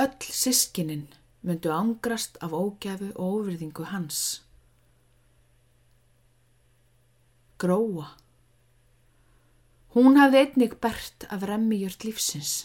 Öll 0.01 0.15
sískinin 0.33 1.03
myndu 1.45 1.69
ángrast 1.69 2.39
af 2.41 2.55
ógjafu 2.57 3.11
og 3.13 3.35
óvirðingu 3.35 3.85
hans. 3.91 4.21
Gróa. 7.61 8.07
Hún 9.93 10.17
hafði 10.17 10.41
einnig 10.41 10.73
bert 10.81 11.27
af 11.29 11.45
remmigjört 11.45 12.01
lífsins. 12.01 12.55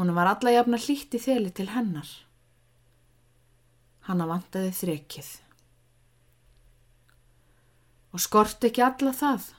Hún 0.00 0.14
var 0.16 0.32
alla 0.32 0.56
jafna 0.56 0.80
hlíti 0.80 1.20
þeli 1.20 1.52
til 1.52 1.68
hennar. 1.76 2.08
Hanna 4.08 4.24
vantaði 4.24 4.72
þrekið. 4.72 5.28
Og 8.16 8.22
skort 8.24 8.64
ekki 8.64 8.80
alla 8.80 9.12
það. 9.12 9.50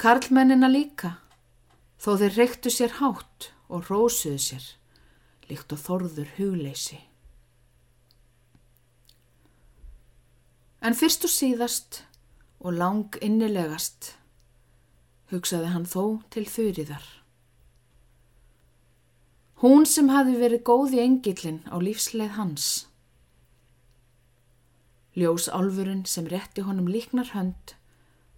Karlmennina 0.00 0.70
líka, 0.72 1.18
þó 2.00 2.14
þeir 2.22 2.38
reyktu 2.38 2.72
sér 2.72 2.96
hátt 3.02 3.50
og 3.68 3.90
rósuðu 3.92 4.40
sér, 4.40 4.64
líkt 5.50 5.76
og 5.76 5.82
þorður 5.84 6.32
hugleysi. 6.38 7.02
En 10.80 10.96
fyrst 10.96 11.28
og 11.28 11.34
síðast 11.36 12.02
og 12.64 12.80
lang 12.80 13.20
innilegast 13.20 14.14
hugsaði 15.28 15.74
hann 15.74 15.84
þó 15.84 16.22
til 16.32 16.48
þurriðar. 16.48 17.19
Hún 19.60 19.84
sem 19.84 20.08
hafi 20.08 20.38
verið 20.40 20.62
góð 20.64 20.94
í 20.96 21.00
engillin 21.02 21.58
á 21.68 21.76
lífsleið 21.84 22.30
hans. 22.38 22.68
Ljós 25.12 25.50
álfurinn 25.52 26.06
sem 26.08 26.24
rétti 26.32 26.64
honum 26.64 26.88
líknar 26.88 27.34
hönd 27.34 27.74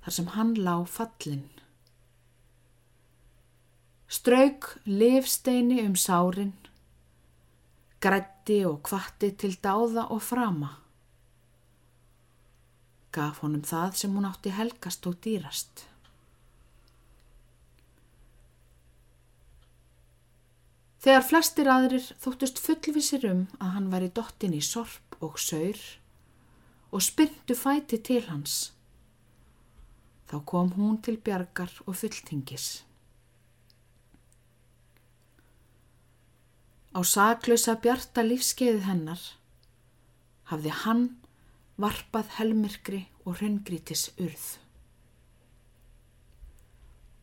þar 0.02 0.16
sem 0.16 0.32
hann 0.34 0.50
lá 0.58 0.74
fallin. 0.82 1.44
Strauk 4.10 4.66
livsteini 4.84 5.78
um 5.86 5.94
sárin, 5.94 6.56
grætti 8.02 8.58
og 8.66 8.82
kvatti 8.90 9.30
til 9.38 9.54
dáða 9.62 10.08
og 10.10 10.24
frama. 10.26 10.72
Gaf 13.14 13.44
honum 13.46 13.62
það 13.62 13.94
sem 14.02 14.18
hún 14.18 14.26
átti 14.26 14.50
helgast 14.58 15.06
og 15.06 15.22
dýrast. 15.22 15.91
Þegar 21.02 21.24
flestir 21.26 21.66
aðrir 21.66 22.04
þóttust 22.22 22.60
fullvisir 22.62 23.24
um 23.26 23.42
að 23.58 23.74
hann 23.74 23.88
var 23.90 24.04
í 24.06 24.12
dottin 24.14 24.54
í 24.54 24.60
sorp 24.62 25.16
og 25.18 25.40
saur 25.42 25.80
og 26.94 27.02
spyndu 27.02 27.56
fæti 27.58 27.98
til 28.06 28.20
hans, 28.28 28.70
þá 30.30 30.36
kom 30.46 30.70
hún 30.76 31.00
til 31.02 31.16
bjargar 31.18 31.74
og 31.86 31.98
fulltingis. 31.98 32.84
Á 36.92 37.00
saklausa 37.02 37.74
bjarta 37.82 38.22
lífskeið 38.22 38.82
hennar 38.86 39.22
hafði 40.52 40.78
hann 40.84 41.06
varpað 41.82 42.34
helmirkri 42.38 43.06
og 43.24 43.40
hraungrítis 43.40 44.10
urð. 44.20 44.50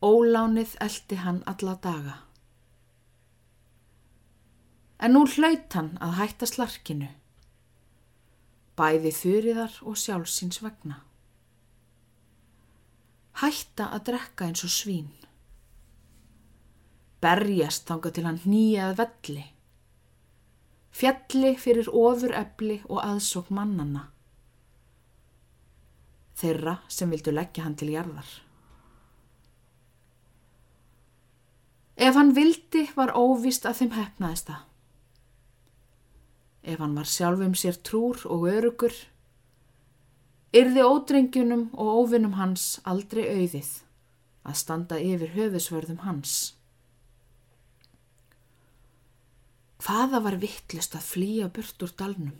Ólánið 0.04 0.74
eldi 0.84 1.24
hann 1.24 1.46
alla 1.48 1.78
daga. 1.80 2.24
En 5.00 5.14
nú 5.16 5.22
hlaut 5.24 5.72
hann 5.72 5.94
að 6.04 6.18
hætta 6.18 6.46
slarkinu, 6.48 7.06
bæði 8.76 9.12
þurriðar 9.16 9.78
og 9.88 9.96
sjálfsins 9.96 10.60
vegna. 10.60 10.98
Hætta 13.40 13.86
að 13.96 14.04
drekka 14.10 14.50
eins 14.50 14.66
og 14.66 14.74
svín. 14.74 15.08
Berjast 17.24 17.88
þanga 17.88 18.12
til 18.12 18.26
hann 18.28 18.42
nýjað 18.44 18.94
velli. 19.00 19.46
Fjalli 20.92 21.56
fyrir 21.56 21.88
ofur 21.88 22.36
ebli 22.36 22.80
og 22.84 23.00
aðsók 23.00 23.48
mannanna. 23.56 24.10
Þeirra 26.36 26.80
sem 26.92 27.08
vildu 27.12 27.32
leggja 27.32 27.64
hann 27.64 27.76
til 27.80 27.94
jarðar. 27.94 28.28
Ef 31.96 32.16
hann 32.16 32.34
vildi 32.36 32.90
var 32.96 33.16
óvist 33.16 33.64
að 33.68 33.80
þeim 33.80 33.96
hefnaðist 33.96 34.52
það 34.52 34.66
ef 36.62 36.80
hann 36.80 36.96
var 36.96 37.08
sjálfum 37.08 37.54
sér 37.56 37.78
trúr 37.80 38.20
og 38.28 38.46
örugur, 38.50 38.94
yrði 40.52 40.84
ódrengjunum 40.84 41.68
og 41.78 41.92
óvinnum 42.02 42.36
hans 42.36 42.80
aldrei 42.84 43.24
auðið 43.28 43.70
að 44.44 44.58
standa 44.58 44.98
yfir 45.00 45.34
höfusvörðum 45.36 46.02
hans. 46.04 46.54
Hvaða 49.80 50.20
var 50.26 50.36
vittlust 50.42 50.96
að 50.98 51.06
flýja 51.08 51.48
burt 51.48 51.82
úr 51.84 51.92
dalnum? 51.96 52.36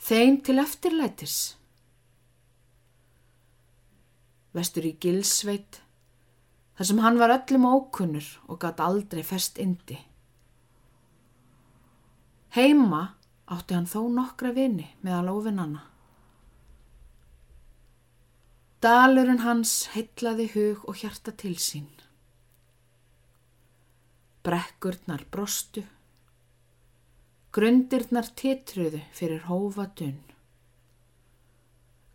Þeim 0.00 0.40
til 0.42 0.58
eftirlætis. 0.58 1.36
Vestur 4.56 4.88
í 4.88 4.96
gilsveit, 4.98 5.78
þar 6.74 6.88
sem 6.88 7.02
hann 7.04 7.20
var 7.20 7.36
öllum 7.36 7.68
ókunnur 7.68 8.26
og 8.48 8.58
gatt 8.64 8.82
aldrei 8.82 9.22
fest 9.22 9.60
indi. 9.62 10.00
Heima 12.50 13.04
átti 13.50 13.76
hann 13.76 13.86
þó 13.86 14.08
nokkra 14.10 14.50
vini 14.54 14.88
meðal 15.06 15.30
óvinnana. 15.36 15.84
Dalurinn 18.82 19.42
hans 19.44 19.90
heitlaði 19.94 20.48
hug 20.56 20.84
og 20.88 20.98
hjarta 21.02 21.34
til 21.36 21.54
sín. 21.60 21.86
Brekkurnar 24.42 25.26
brostu, 25.30 25.84
grundirnar 27.54 28.30
titruðu 28.40 29.02
fyrir 29.14 29.44
hófa 29.46 29.86
dunn. 30.00 30.22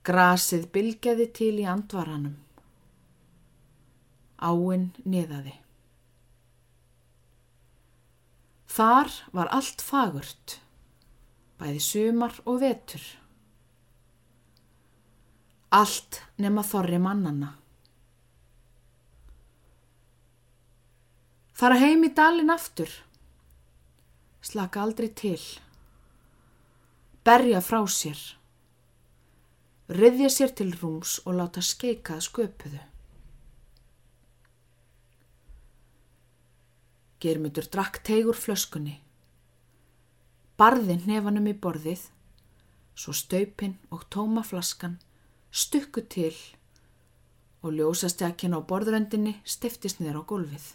Grasið 0.06 0.72
bylgjaði 0.74 1.30
til 1.38 1.54
í 1.62 1.70
andvaranum. 1.70 2.40
Áinn 4.42 4.90
niðaði. 5.06 5.62
Þar 8.76 9.12
var 9.32 9.48
allt 9.56 9.80
fagurt, 9.80 10.58
bæði 11.62 11.80
sumar 11.80 12.34
og 12.44 12.58
vetur. 12.60 13.04
Allt 15.72 16.18
nema 16.44 16.64
þorri 16.68 17.00
mannana. 17.00 17.54
Fara 21.56 21.78
heim 21.80 22.04
í 22.04 22.10
dalin 22.18 22.52
aftur, 22.52 22.92
slaka 24.44 24.82
aldrei 24.84 25.08
til, 25.22 25.40
berja 27.24 27.62
frá 27.64 27.80
sér, 27.88 28.20
riðja 29.88 30.34
sér 30.36 30.52
til 30.60 30.76
rúms 30.82 31.22
og 31.24 31.40
láta 31.40 31.64
skeikað 31.64 32.28
sköpuðu. 32.28 32.84
Germundur 37.24 37.68
drakk 37.72 38.02
tegur 38.04 38.36
flöskunni. 38.36 39.00
Barði 40.60 41.00
nefanum 41.06 41.48
í 41.52 41.56
borðið, 41.56 42.10
svo 42.96 43.16
staupin 43.16 43.76
og 43.92 44.08
tóma 44.12 44.44
flaskan 44.44 45.00
stukku 45.56 46.04
til 46.12 46.36
og 47.64 47.74
ljósastekkin 47.74 48.56
á 48.56 48.60
borðröndinni 48.60 49.38
stiftist 49.48 50.02
niður 50.02 50.20
á 50.20 50.24
gólfið. 50.32 50.66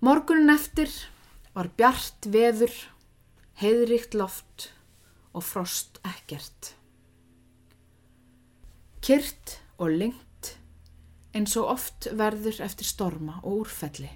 Morgunin 0.00 0.52
eftir 0.54 0.90
var 1.54 1.68
bjart 1.76 2.28
veður, 2.32 2.72
heiðrikt 3.60 4.16
loft 4.16 4.70
og 5.36 5.44
frost 5.44 6.00
ekkert. 6.04 6.72
Kyrt 9.04 9.58
og 9.76 9.92
lengt 10.00 10.35
eins 11.36 11.56
og 11.60 11.72
oft 11.76 12.08
verður 12.16 12.62
eftir 12.64 12.88
storma 12.88 13.40
og 13.42 13.66
úrfelli. 13.66 14.08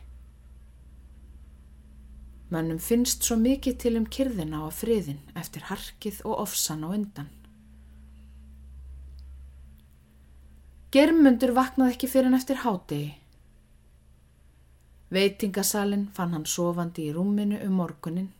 Mönnum 2.51 2.81
finnst 2.83 3.23
svo 3.23 3.37
mikið 3.39 3.77
til 3.79 3.95
um 4.01 4.09
kyrðina 4.11 4.65
og 4.67 4.73
friðin 4.75 5.21
eftir 5.39 5.69
harkið 5.69 6.25
og 6.27 6.41
ofsan 6.47 6.83
og 6.89 6.97
undan. 6.97 7.29
Germundur 10.91 11.53
vaknaði 11.55 11.95
ekki 11.95 12.09
fyrir 12.11 12.33
en 12.33 12.39
eftir 12.41 12.65
hádegi. 12.65 13.13
Veitingasalinn 15.15 16.09
fann 16.15 16.35
hann 16.35 16.47
sofandi 16.47 17.07
í 17.07 17.15
rúminu 17.15 17.61
um 17.67 17.79
morgunin 17.79 18.33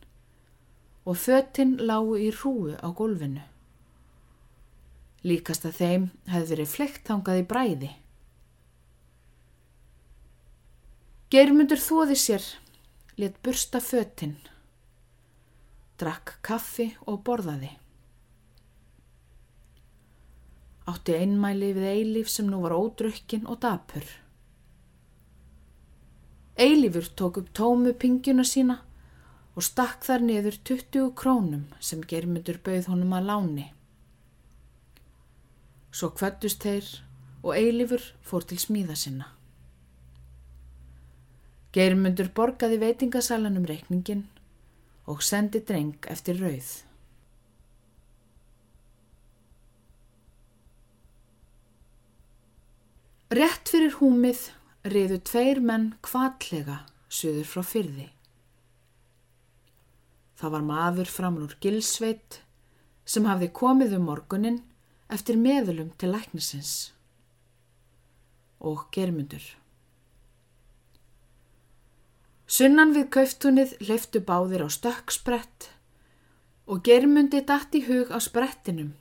og 1.07 1.17
fötinn 1.19 1.77
lágu 1.79 2.17
í 2.19 2.29
hrúu 2.35 2.75
á 2.75 2.87
gólfinu. 2.95 3.43
Líkast 5.23 5.65
að 5.69 5.79
þeim 5.79 6.05
hefði 6.31 6.51
verið 6.53 6.71
flekt 6.75 7.07
þangað 7.07 7.41
í 7.41 7.47
bræði. 7.47 7.91
Geirmundur 11.31 11.79
þóði 11.79 12.15
sér, 12.19 12.43
let 13.15 13.37
bursta 13.39 13.79
fötinn, 13.79 14.33
drakk 15.95 16.33
kaffi 16.43 16.89
og 17.07 17.21
borðaði. 17.23 17.69
Átti 20.91 21.15
einmæli 21.15 21.71
við 21.77 21.87
Eilíf 21.93 22.33
sem 22.35 22.51
nú 22.51 22.59
var 22.65 22.75
ódrukkin 22.75 23.47
og 23.47 23.61
dapur. 23.63 24.03
Eilífur 26.59 27.07
tók 27.15 27.39
upp 27.45 27.55
tómu 27.55 27.95
pingjuna 27.95 28.43
sína 28.43 28.81
og 29.55 29.63
stakk 29.63 30.03
þar 30.03 30.27
niður 30.27 30.59
20 30.67 31.13
krónum 31.15 31.67
sem 31.79 32.03
germyndur 32.03 32.59
bauð 32.59 32.91
honum 32.91 33.15
að 33.15 33.29
láni. 33.31 33.69
Svo 35.95 36.11
kvættust 36.11 36.67
þeir 36.67 36.97
og 37.39 37.55
Eilifur 37.55 38.11
fór 38.19 38.43
til 38.43 38.59
smíða 38.59 38.99
sinna. 38.99 39.37
Geirmundur 41.71 42.27
borgaði 42.35 42.81
veitingasalanum 42.81 43.65
reikningin 43.69 44.25
og 45.07 45.21
sendi 45.23 45.61
dreng 45.63 46.07
eftir 46.11 46.39
rauð. 46.41 46.71
Rétt 53.31 53.71
fyrir 53.71 53.93
húmið 54.01 54.49
riðu 54.91 55.21
tveir 55.23 55.61
menn 55.63 55.93
kvallega 56.03 56.81
söður 57.07 57.47
frá 57.47 57.63
fyrði. 57.63 58.09
Það 60.35 60.53
var 60.57 60.65
maður 60.67 61.13
framlur 61.13 61.55
Gilsveit 61.63 62.41
sem 63.07 63.29
hafði 63.29 63.47
komið 63.55 63.95
um 63.95 64.09
morgunin 64.09 64.59
eftir 65.07 65.39
meðlum 65.39 65.93
til 65.95 66.11
læknisins 66.11 66.91
og 68.59 68.89
germundur. 68.91 69.60
Sunnan 72.51 72.91
við 72.91 73.05
kauftunið 73.15 73.77
leiftu 73.87 74.19
báðir 74.27 74.65
á 74.67 74.69
stökksbrett 74.75 75.69
og 76.67 76.81
germundi 76.83 77.39
dætt 77.47 77.77
í 77.79 77.85
hug 77.87 78.11
á 78.11 78.19
sprettinum 78.19 78.91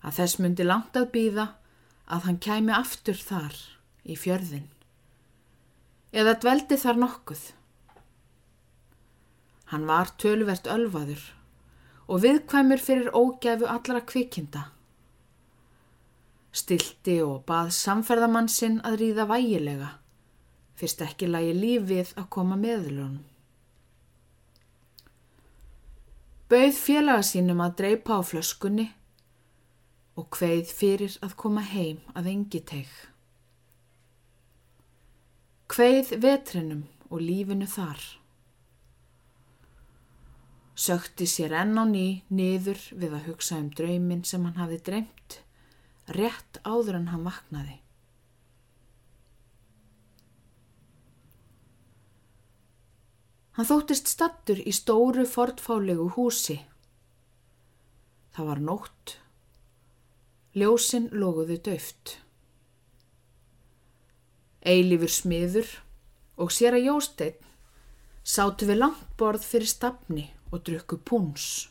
að 0.00 0.16
þess 0.22 0.40
myndi 0.40 0.64
langt 0.64 0.96
að 0.96 1.10
býða 1.12 1.46
að 2.08 2.24
hann 2.26 2.40
kæmi 2.40 2.72
aftur 2.72 3.20
þar 3.20 3.58
í 4.08 4.16
fjörðin 4.16 4.70
eða 6.16 6.38
dveldi 6.40 6.80
þar 6.80 7.02
nokkuð. 7.04 7.42
Hann 9.70 9.86
var 9.86 10.16
tölvert 10.18 10.66
ölvaður 10.66 11.22
og 12.10 12.24
viðkvæmur 12.24 12.80
fyrir 12.82 13.12
ógæfu 13.14 13.68
allra 13.70 14.00
kvikinda. 14.02 14.64
Stilti 16.50 17.20
og 17.22 17.44
bað 17.46 17.70
samferðamann 17.76 18.48
sinn 18.50 18.80
að 18.82 19.02
ríða 19.04 19.28
vægilega, 19.30 19.90
fyrst 20.80 21.04
ekki 21.04 21.28
lagi 21.30 21.52
lífið 21.56 22.14
að 22.20 22.28
koma 22.36 22.56
meðlunum. 22.60 23.18
Bauð 26.50 26.78
félaga 26.82 27.26
sínum 27.26 27.60
að 27.62 27.76
dreipa 27.82 28.18
á 28.18 28.20
flöskunni 28.26 28.88
og 30.18 30.26
hveið 30.34 30.72
fyrir 30.80 31.18
að 31.22 31.36
koma 31.44 31.62
heim 31.62 32.00
að 32.18 32.32
engi 32.32 32.62
teig. 32.72 32.94
Hveið 35.70 36.16
vetrinum 36.24 36.88
og 37.10 37.22
lífinu 37.22 37.68
þar 37.70 38.02
sökti 40.80 41.26
sér 41.28 41.52
enn 41.60 41.76
á 41.76 41.84
ný 41.84 42.22
niður 42.32 42.80
við 42.96 43.12
að 43.18 43.26
hugsa 43.28 43.58
um 43.60 43.68
draumin 43.76 44.24
sem 44.24 44.44
hann 44.46 44.56
hafi 44.56 44.78
dreymt, 44.86 45.40
rétt 46.16 46.60
áður 46.64 47.00
en 47.00 47.10
hann 47.12 47.26
vaknaði. 47.26 47.76
Hann 53.60 53.68
þóttist 53.68 54.06
stattur 54.08 54.60
í 54.64 54.72
stóru 54.72 55.26
fortfálegu 55.28 56.06
húsi. 56.14 56.54
Það 58.32 58.46
var 58.48 58.62
nótt. 58.64 59.12
Ljósinn 60.56 61.10
loguðu 61.12 61.58
döft. 61.66 62.14
Eilífur 64.64 65.12
smiður 65.12 65.74
og 66.40 66.56
sér 66.56 66.78
að 66.78 66.88
Jósteinn 66.88 67.52
sátu 68.24 68.70
við 68.72 68.80
langt 68.80 69.12
borð 69.20 69.44
fyrir 69.44 69.68
stafni 69.74 70.30
og 70.48 70.64
drukku 70.64 70.96
púns. 71.04 71.68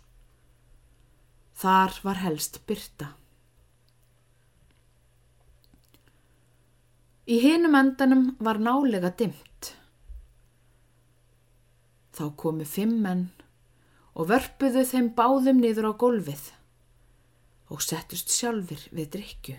Þar 1.58 2.00
var 2.06 2.22
helst 2.22 2.62
byrta. 2.70 3.16
Í 7.26 7.42
hinum 7.50 7.82
endanum 7.82 8.28
var 8.38 8.62
nálega 8.62 9.10
dimt. 9.10 9.49
Þá 12.20 12.26
komu 12.36 12.66
fimm 12.68 12.98
menn 13.00 13.30
og 14.12 14.28
vörpuðu 14.28 14.82
þeim 14.84 15.06
báðum 15.16 15.62
niður 15.64 15.86
á 15.88 15.94
gólfið 16.02 16.50
og 17.72 17.84
settust 17.86 18.34
sjálfur 18.34 18.82
við 18.92 19.12
drikju. 19.14 19.56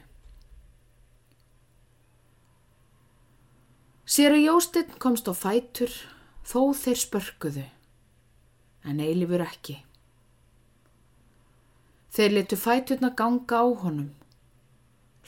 Sér 4.04 4.36
að 4.36 4.44
Jóstinn 4.44 4.92
komst 5.00 5.30
á 5.30 5.32
fætur 5.32 5.94
þó 6.44 6.74
þeir 6.76 7.00
spörkuðu 7.06 7.64
en 8.90 9.00
eilifur 9.00 9.46
ekki. 9.46 9.78
Þeir 12.12 12.36
letu 12.36 12.60
fæturna 12.60 13.14
ganga 13.16 13.62
á 13.64 13.66
honum, 13.86 14.12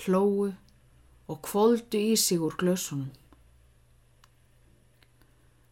hlóu 0.05 0.53
og 1.31 1.42
kvóldu 1.49 1.97
í 2.12 2.16
sig 2.21 2.42
úr 2.42 2.61
glösunum. 2.61 3.09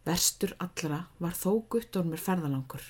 Verstur 0.07 0.55
allra 0.63 1.05
var 1.21 1.35
þó 1.37 1.61
guttormur 1.69 2.21
ferðalangur. 2.21 2.83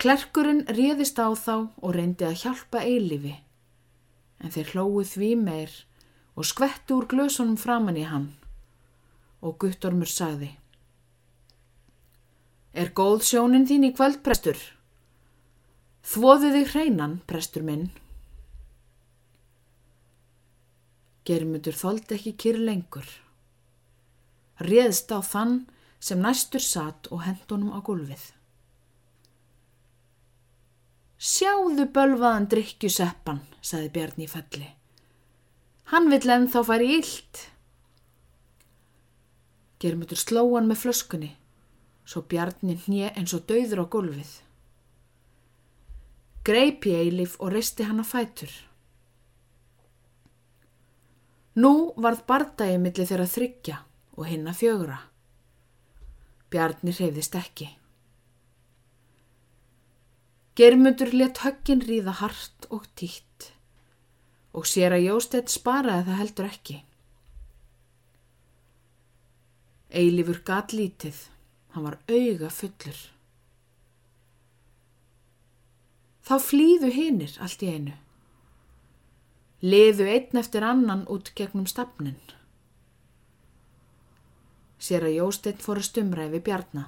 Klerkurinn 0.00 0.64
réðist 0.68 1.18
á 1.20 1.28
þá 1.36 1.68
og 1.82 1.90
reyndi 1.96 2.26
að 2.28 2.38
hjálpa 2.42 2.84
eilifi, 2.84 3.34
en 4.40 4.52
þeir 4.52 4.72
hlóu 4.72 5.04
því 5.04 5.32
meir 5.40 5.72
og 6.36 6.48
skvettu 6.48 7.00
úr 7.00 7.08
glösunum 7.10 7.56
framann 7.60 7.96
í 7.96 8.04
hann 8.08 8.30
og 9.40 9.56
guttormur 9.60 10.10
sagði 10.10 10.52
Er 12.76 12.90
góð 12.92 13.22
sjónin 13.24 13.64
þín 13.64 13.86
í 13.88 13.92
kvöld, 13.96 14.18
prestur? 14.20 14.58
Þvoðu 16.04 16.50
þig 16.52 16.66
hreinan, 16.74 17.14
prestur 17.24 17.64
minn. 17.64 17.86
Germundur 21.24 21.72
þóld 21.72 22.12
ekki 22.12 22.34
kýr 22.36 22.60
lengur. 22.60 23.08
Réðst 24.62 25.12
á 25.12 25.20
þann 25.20 25.66
sem 26.00 26.20
næstur 26.22 26.62
satt 26.64 27.10
og 27.12 27.24
hendunum 27.26 27.74
á 27.76 27.80
gulfið. 27.84 28.32
Sjáðu 31.16 31.88
bölvaðan 31.92 32.48
drikkjuseppan, 32.52 33.40
saði 33.60 33.88
Bjarni 33.92 34.28
í 34.28 34.30
felli. 34.30 34.68
Hann 35.92 36.10
vill 36.12 36.28
ennþá 36.28 36.62
færi 36.66 36.92
ílt. 36.98 37.42
Germundur 39.80 40.20
slóan 40.20 40.68
með 40.68 40.84
flöskunni 40.84 41.32
svo 42.06 42.22
bjarnin 42.30 42.78
hnje 42.86 43.10
eins 43.18 43.34
og 43.34 43.46
dauður 43.50 43.82
á 43.82 43.86
gólfið. 43.90 44.32
Greipi 46.46 46.94
Eilif 46.94 47.34
og 47.42 47.50
reisti 47.54 47.86
hann 47.88 48.02
að 48.02 48.12
fætur. 48.12 48.52
Nú 51.58 51.72
varð 51.98 52.22
bardagi 52.28 52.78
millir 52.78 53.08
þeirra 53.08 53.26
þryggja 53.32 53.80
og 54.16 54.26
hinna 54.30 54.54
fjögra. 54.56 54.98
Bjarni 56.50 56.94
reyðist 56.96 57.36
ekki. 57.36 57.68
Germundur 60.56 61.12
let 61.12 61.42
höggin 61.44 61.84
ríða 61.84 62.16
hart 62.22 62.68
og 62.72 62.88
títt 62.96 63.52
og 64.56 64.64
sér 64.64 64.94
að 64.96 65.10
Jóstedt 65.10 65.52
sparaði 65.52 66.06
það 66.06 66.20
heldur 66.22 66.46
ekki. 66.48 66.76
Eilifur 69.92 70.38
gat 70.48 70.72
lítið 70.72 71.18
Hann 71.76 71.84
var 71.84 71.98
auga 72.08 72.48
fullur. 72.48 73.00
Þá 76.24 76.36
flýðu 76.40 76.88
hinnir 76.94 77.34
allt 77.44 77.64
í 77.66 77.68
einu. 77.68 77.92
Leðu 79.60 80.06
einn 80.08 80.40
eftir 80.40 80.64
annan 80.64 81.02
út 81.12 81.28
gegnum 81.36 81.66
stafnin. 81.68 82.16
Sér 84.86 85.08
að 85.08 85.16
Jósteinn 85.16 85.58
fór 85.58 85.80
að 85.80 85.88
stumra 85.88 86.26
yfir 86.28 86.42
bjarna. 86.46 86.84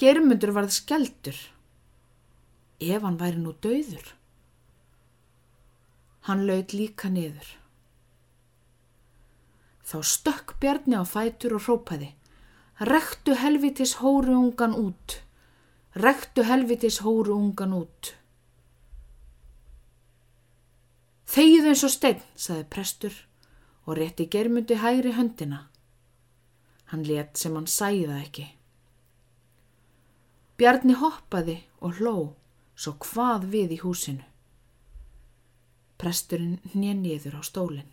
Germundur 0.00 0.54
varð 0.56 0.72
skeldur. 0.72 1.36
Ef 2.80 3.04
hann 3.04 3.18
væri 3.20 3.42
nú 3.42 3.52
dauður. 3.60 4.14
Hann 6.24 6.46
laud 6.48 6.72
líka 6.72 7.12
niður. 7.12 7.52
Þá 9.84 9.98
stökk 10.14 10.56
Bjarni 10.62 10.96
á 10.96 11.04
fætur 11.04 11.58
og 11.58 11.66
rópaði. 11.68 12.14
Rektu 12.88 13.36
helvitis 13.36 13.98
hóru 14.00 14.38
ungan 14.38 14.72
út. 14.78 15.20
Rektu 16.00 16.46
helvitis 16.48 17.02
hóru 17.04 17.36
ungan 17.36 17.74
út. 17.76 18.14
Þegið 21.28 21.74
eins 21.74 21.84
og 21.84 21.92
stein, 21.92 22.22
saði 22.38 22.64
prestur 22.72 23.26
og 23.90 23.98
rétti 23.98 24.28
germundi 24.30 24.78
hægri 24.78 25.12
höndina. 25.18 25.64
Hann 26.90 27.02
let 27.02 27.38
sem 27.38 27.54
hann 27.58 27.66
sæða 27.66 28.20
ekki. 28.22 28.46
Bjarni 30.58 30.94
hoppaði 30.94 31.56
og 31.80 31.98
hló 31.98 32.14
svo 32.78 32.94
hvað 33.02 33.48
við 33.54 33.74
í 33.76 33.80
húsinu. 33.82 34.26
Presturinn 35.98 36.60
nýja 36.72 36.94
niður 36.96 37.40
á 37.40 37.42
stólinn. 37.44 37.90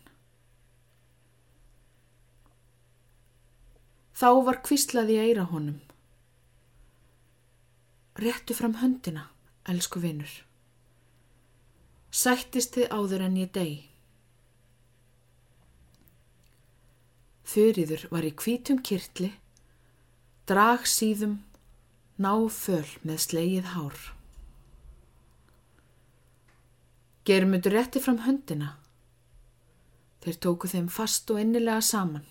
Þá 4.18 4.30
var 4.46 4.62
kvíslaði 4.66 5.18
eira 5.22 5.44
honum. 5.50 5.82
Réttu 8.18 8.56
fram 8.58 8.78
höndina, 8.82 9.28
elsku 9.70 10.02
vinnur. 10.02 10.32
Sættist 12.10 12.78
þið 12.78 12.94
áður 12.94 13.28
en 13.28 13.38
ég 13.38 13.52
deg. 13.54 13.84
Þurriður 17.48 18.08
var 18.12 18.26
í 18.28 18.34
kvítum 18.36 18.82
kirtli, 18.84 19.30
drag 20.50 20.84
síðum, 20.90 21.38
ná 22.20 22.34
föl 22.52 22.88
með 23.08 23.22
sleið 23.24 23.72
hár. 23.76 24.02
Germundur 27.28 27.76
rétti 27.76 28.02
fram 28.04 28.22
höndina. 28.26 28.74
Þeir 30.24 30.38
tóku 30.44 30.68
þeim 30.72 30.92
fast 30.92 31.32
og 31.32 31.40
innilega 31.40 31.82
saman. 31.84 32.28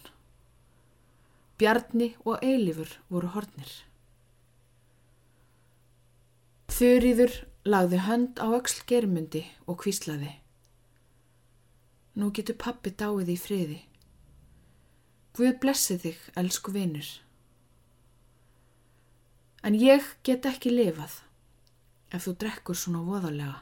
Bjarni 1.57 2.13
og 2.25 2.45
Eilifur 2.45 2.99
voru 3.09 3.33
hornir. 3.33 3.73
Þurriður 6.77 7.39
lagði 7.65 8.01
hönd 8.05 8.41
á 8.41 8.53
öksl 8.53 8.83
germundi 8.89 9.47
og 9.65 9.81
kvíslaði. 9.81 10.35
Nú 12.21 12.29
getur 12.37 12.57
pappi 12.61 12.93
dáið 12.93 13.33
í 13.33 13.37
friði. 13.41 13.79
Guð 15.37 15.59
blessi 15.61 15.99
þig, 16.01 16.21
elsku 16.41 16.73
vinur. 16.73 17.09
En 19.67 19.75
ég 19.77 20.05
get 20.25 20.47
ekki 20.49 20.73
lifað 20.73 21.19
ef 22.15 22.25
þú 22.25 22.33
drekkur 22.41 22.79
svona 22.79 23.03
voðalega. 23.05 23.59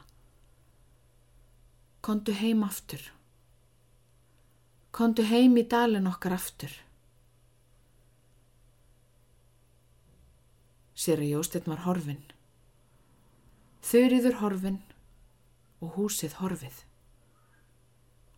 Kondu 2.05 2.31
heim 2.39 2.63
aftur. 2.63 3.03
Kondu 4.95 5.25
heim 5.27 5.59
í 5.59 5.65
dalin 5.67 6.07
okkar 6.07 6.37
aftur. 6.37 6.71
Sér 10.95 11.25
að 11.25 11.33
Jósteinn 11.33 11.67
var 11.67 11.83
horfin. 11.83 12.23
Þurriður 13.83 14.39
horfin 14.39 14.83
og 15.83 15.97
húsið 15.99 16.39
horfið. 16.39 16.83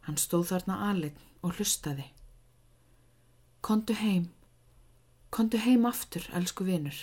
Hann 0.08 0.18
stóð 0.18 0.56
þarna 0.56 0.86
aðlegn 0.90 1.28
og 1.46 1.60
hlustaði. 1.60 2.08
Kondu 3.68 3.98
heim, 4.00 4.30
kondu 5.30 5.60
heim 5.60 5.84
aftur, 5.90 6.24
elsku 6.40 6.64
vinur. 6.64 6.96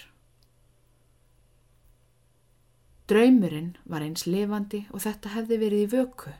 Draumurinn 3.04 3.74
var 3.84 4.00
eins 4.06 4.24
levandi 4.24 4.80
og 4.88 5.02
þetta 5.04 5.34
hefði 5.34 5.58
verið 5.60 5.84
í 5.84 5.90
vöku. 5.92 6.32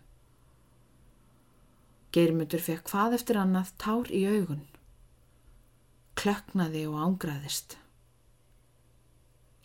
Geirmundur 2.16 2.64
fekk 2.64 2.88
hvað 2.88 3.18
eftir 3.18 3.42
annað 3.42 3.74
tár 3.84 4.08
í 4.08 4.24
augun. 4.24 4.64
Klöknaði 6.16 6.86
og 6.88 6.96
ángraðist. 7.04 7.76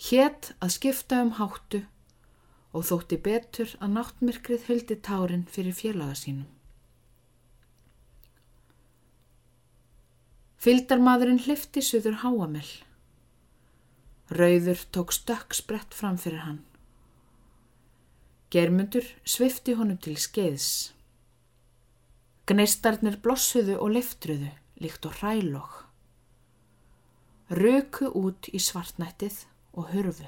Hétt 0.09 0.51
að 0.59 0.75
skipta 0.75 1.23
um 1.23 1.37
háttu 1.39 1.85
og 2.75 2.89
þótti 2.91 3.23
betur 3.31 3.77
að 3.79 3.95
náttmyrkrið 3.95 4.67
huldi 4.67 4.99
tárin 5.07 5.47
fyrir 5.47 5.79
félaga 5.85 6.19
sínum. 6.19 6.58
Fyldarmadurinn 10.59 11.39
hlifti 11.39 11.79
suður 11.79 12.17
háamell. 12.19 12.71
Rauður 14.35 14.81
tók 14.91 15.13
stökk 15.15 15.55
sprett 15.55 15.93
fram 15.95 16.17
fyrir 16.19 16.43
hann. 16.43 16.57
Germundur 18.51 19.05
svifti 19.23 19.77
honum 19.79 20.01
til 20.03 20.17
skeiðs. 20.19 20.91
Gneistarnir 22.49 23.15
blossuðu 23.23 23.77
og 23.79 23.93
liftruðu 23.95 24.49
líkt 24.83 25.07
og 25.07 25.15
hælokk. 25.21 25.85
Röku 27.49 28.11
út 28.19 28.51
í 28.51 28.59
svartnættið 28.59 29.45
og 29.79 29.93
hurfu. 29.93 30.27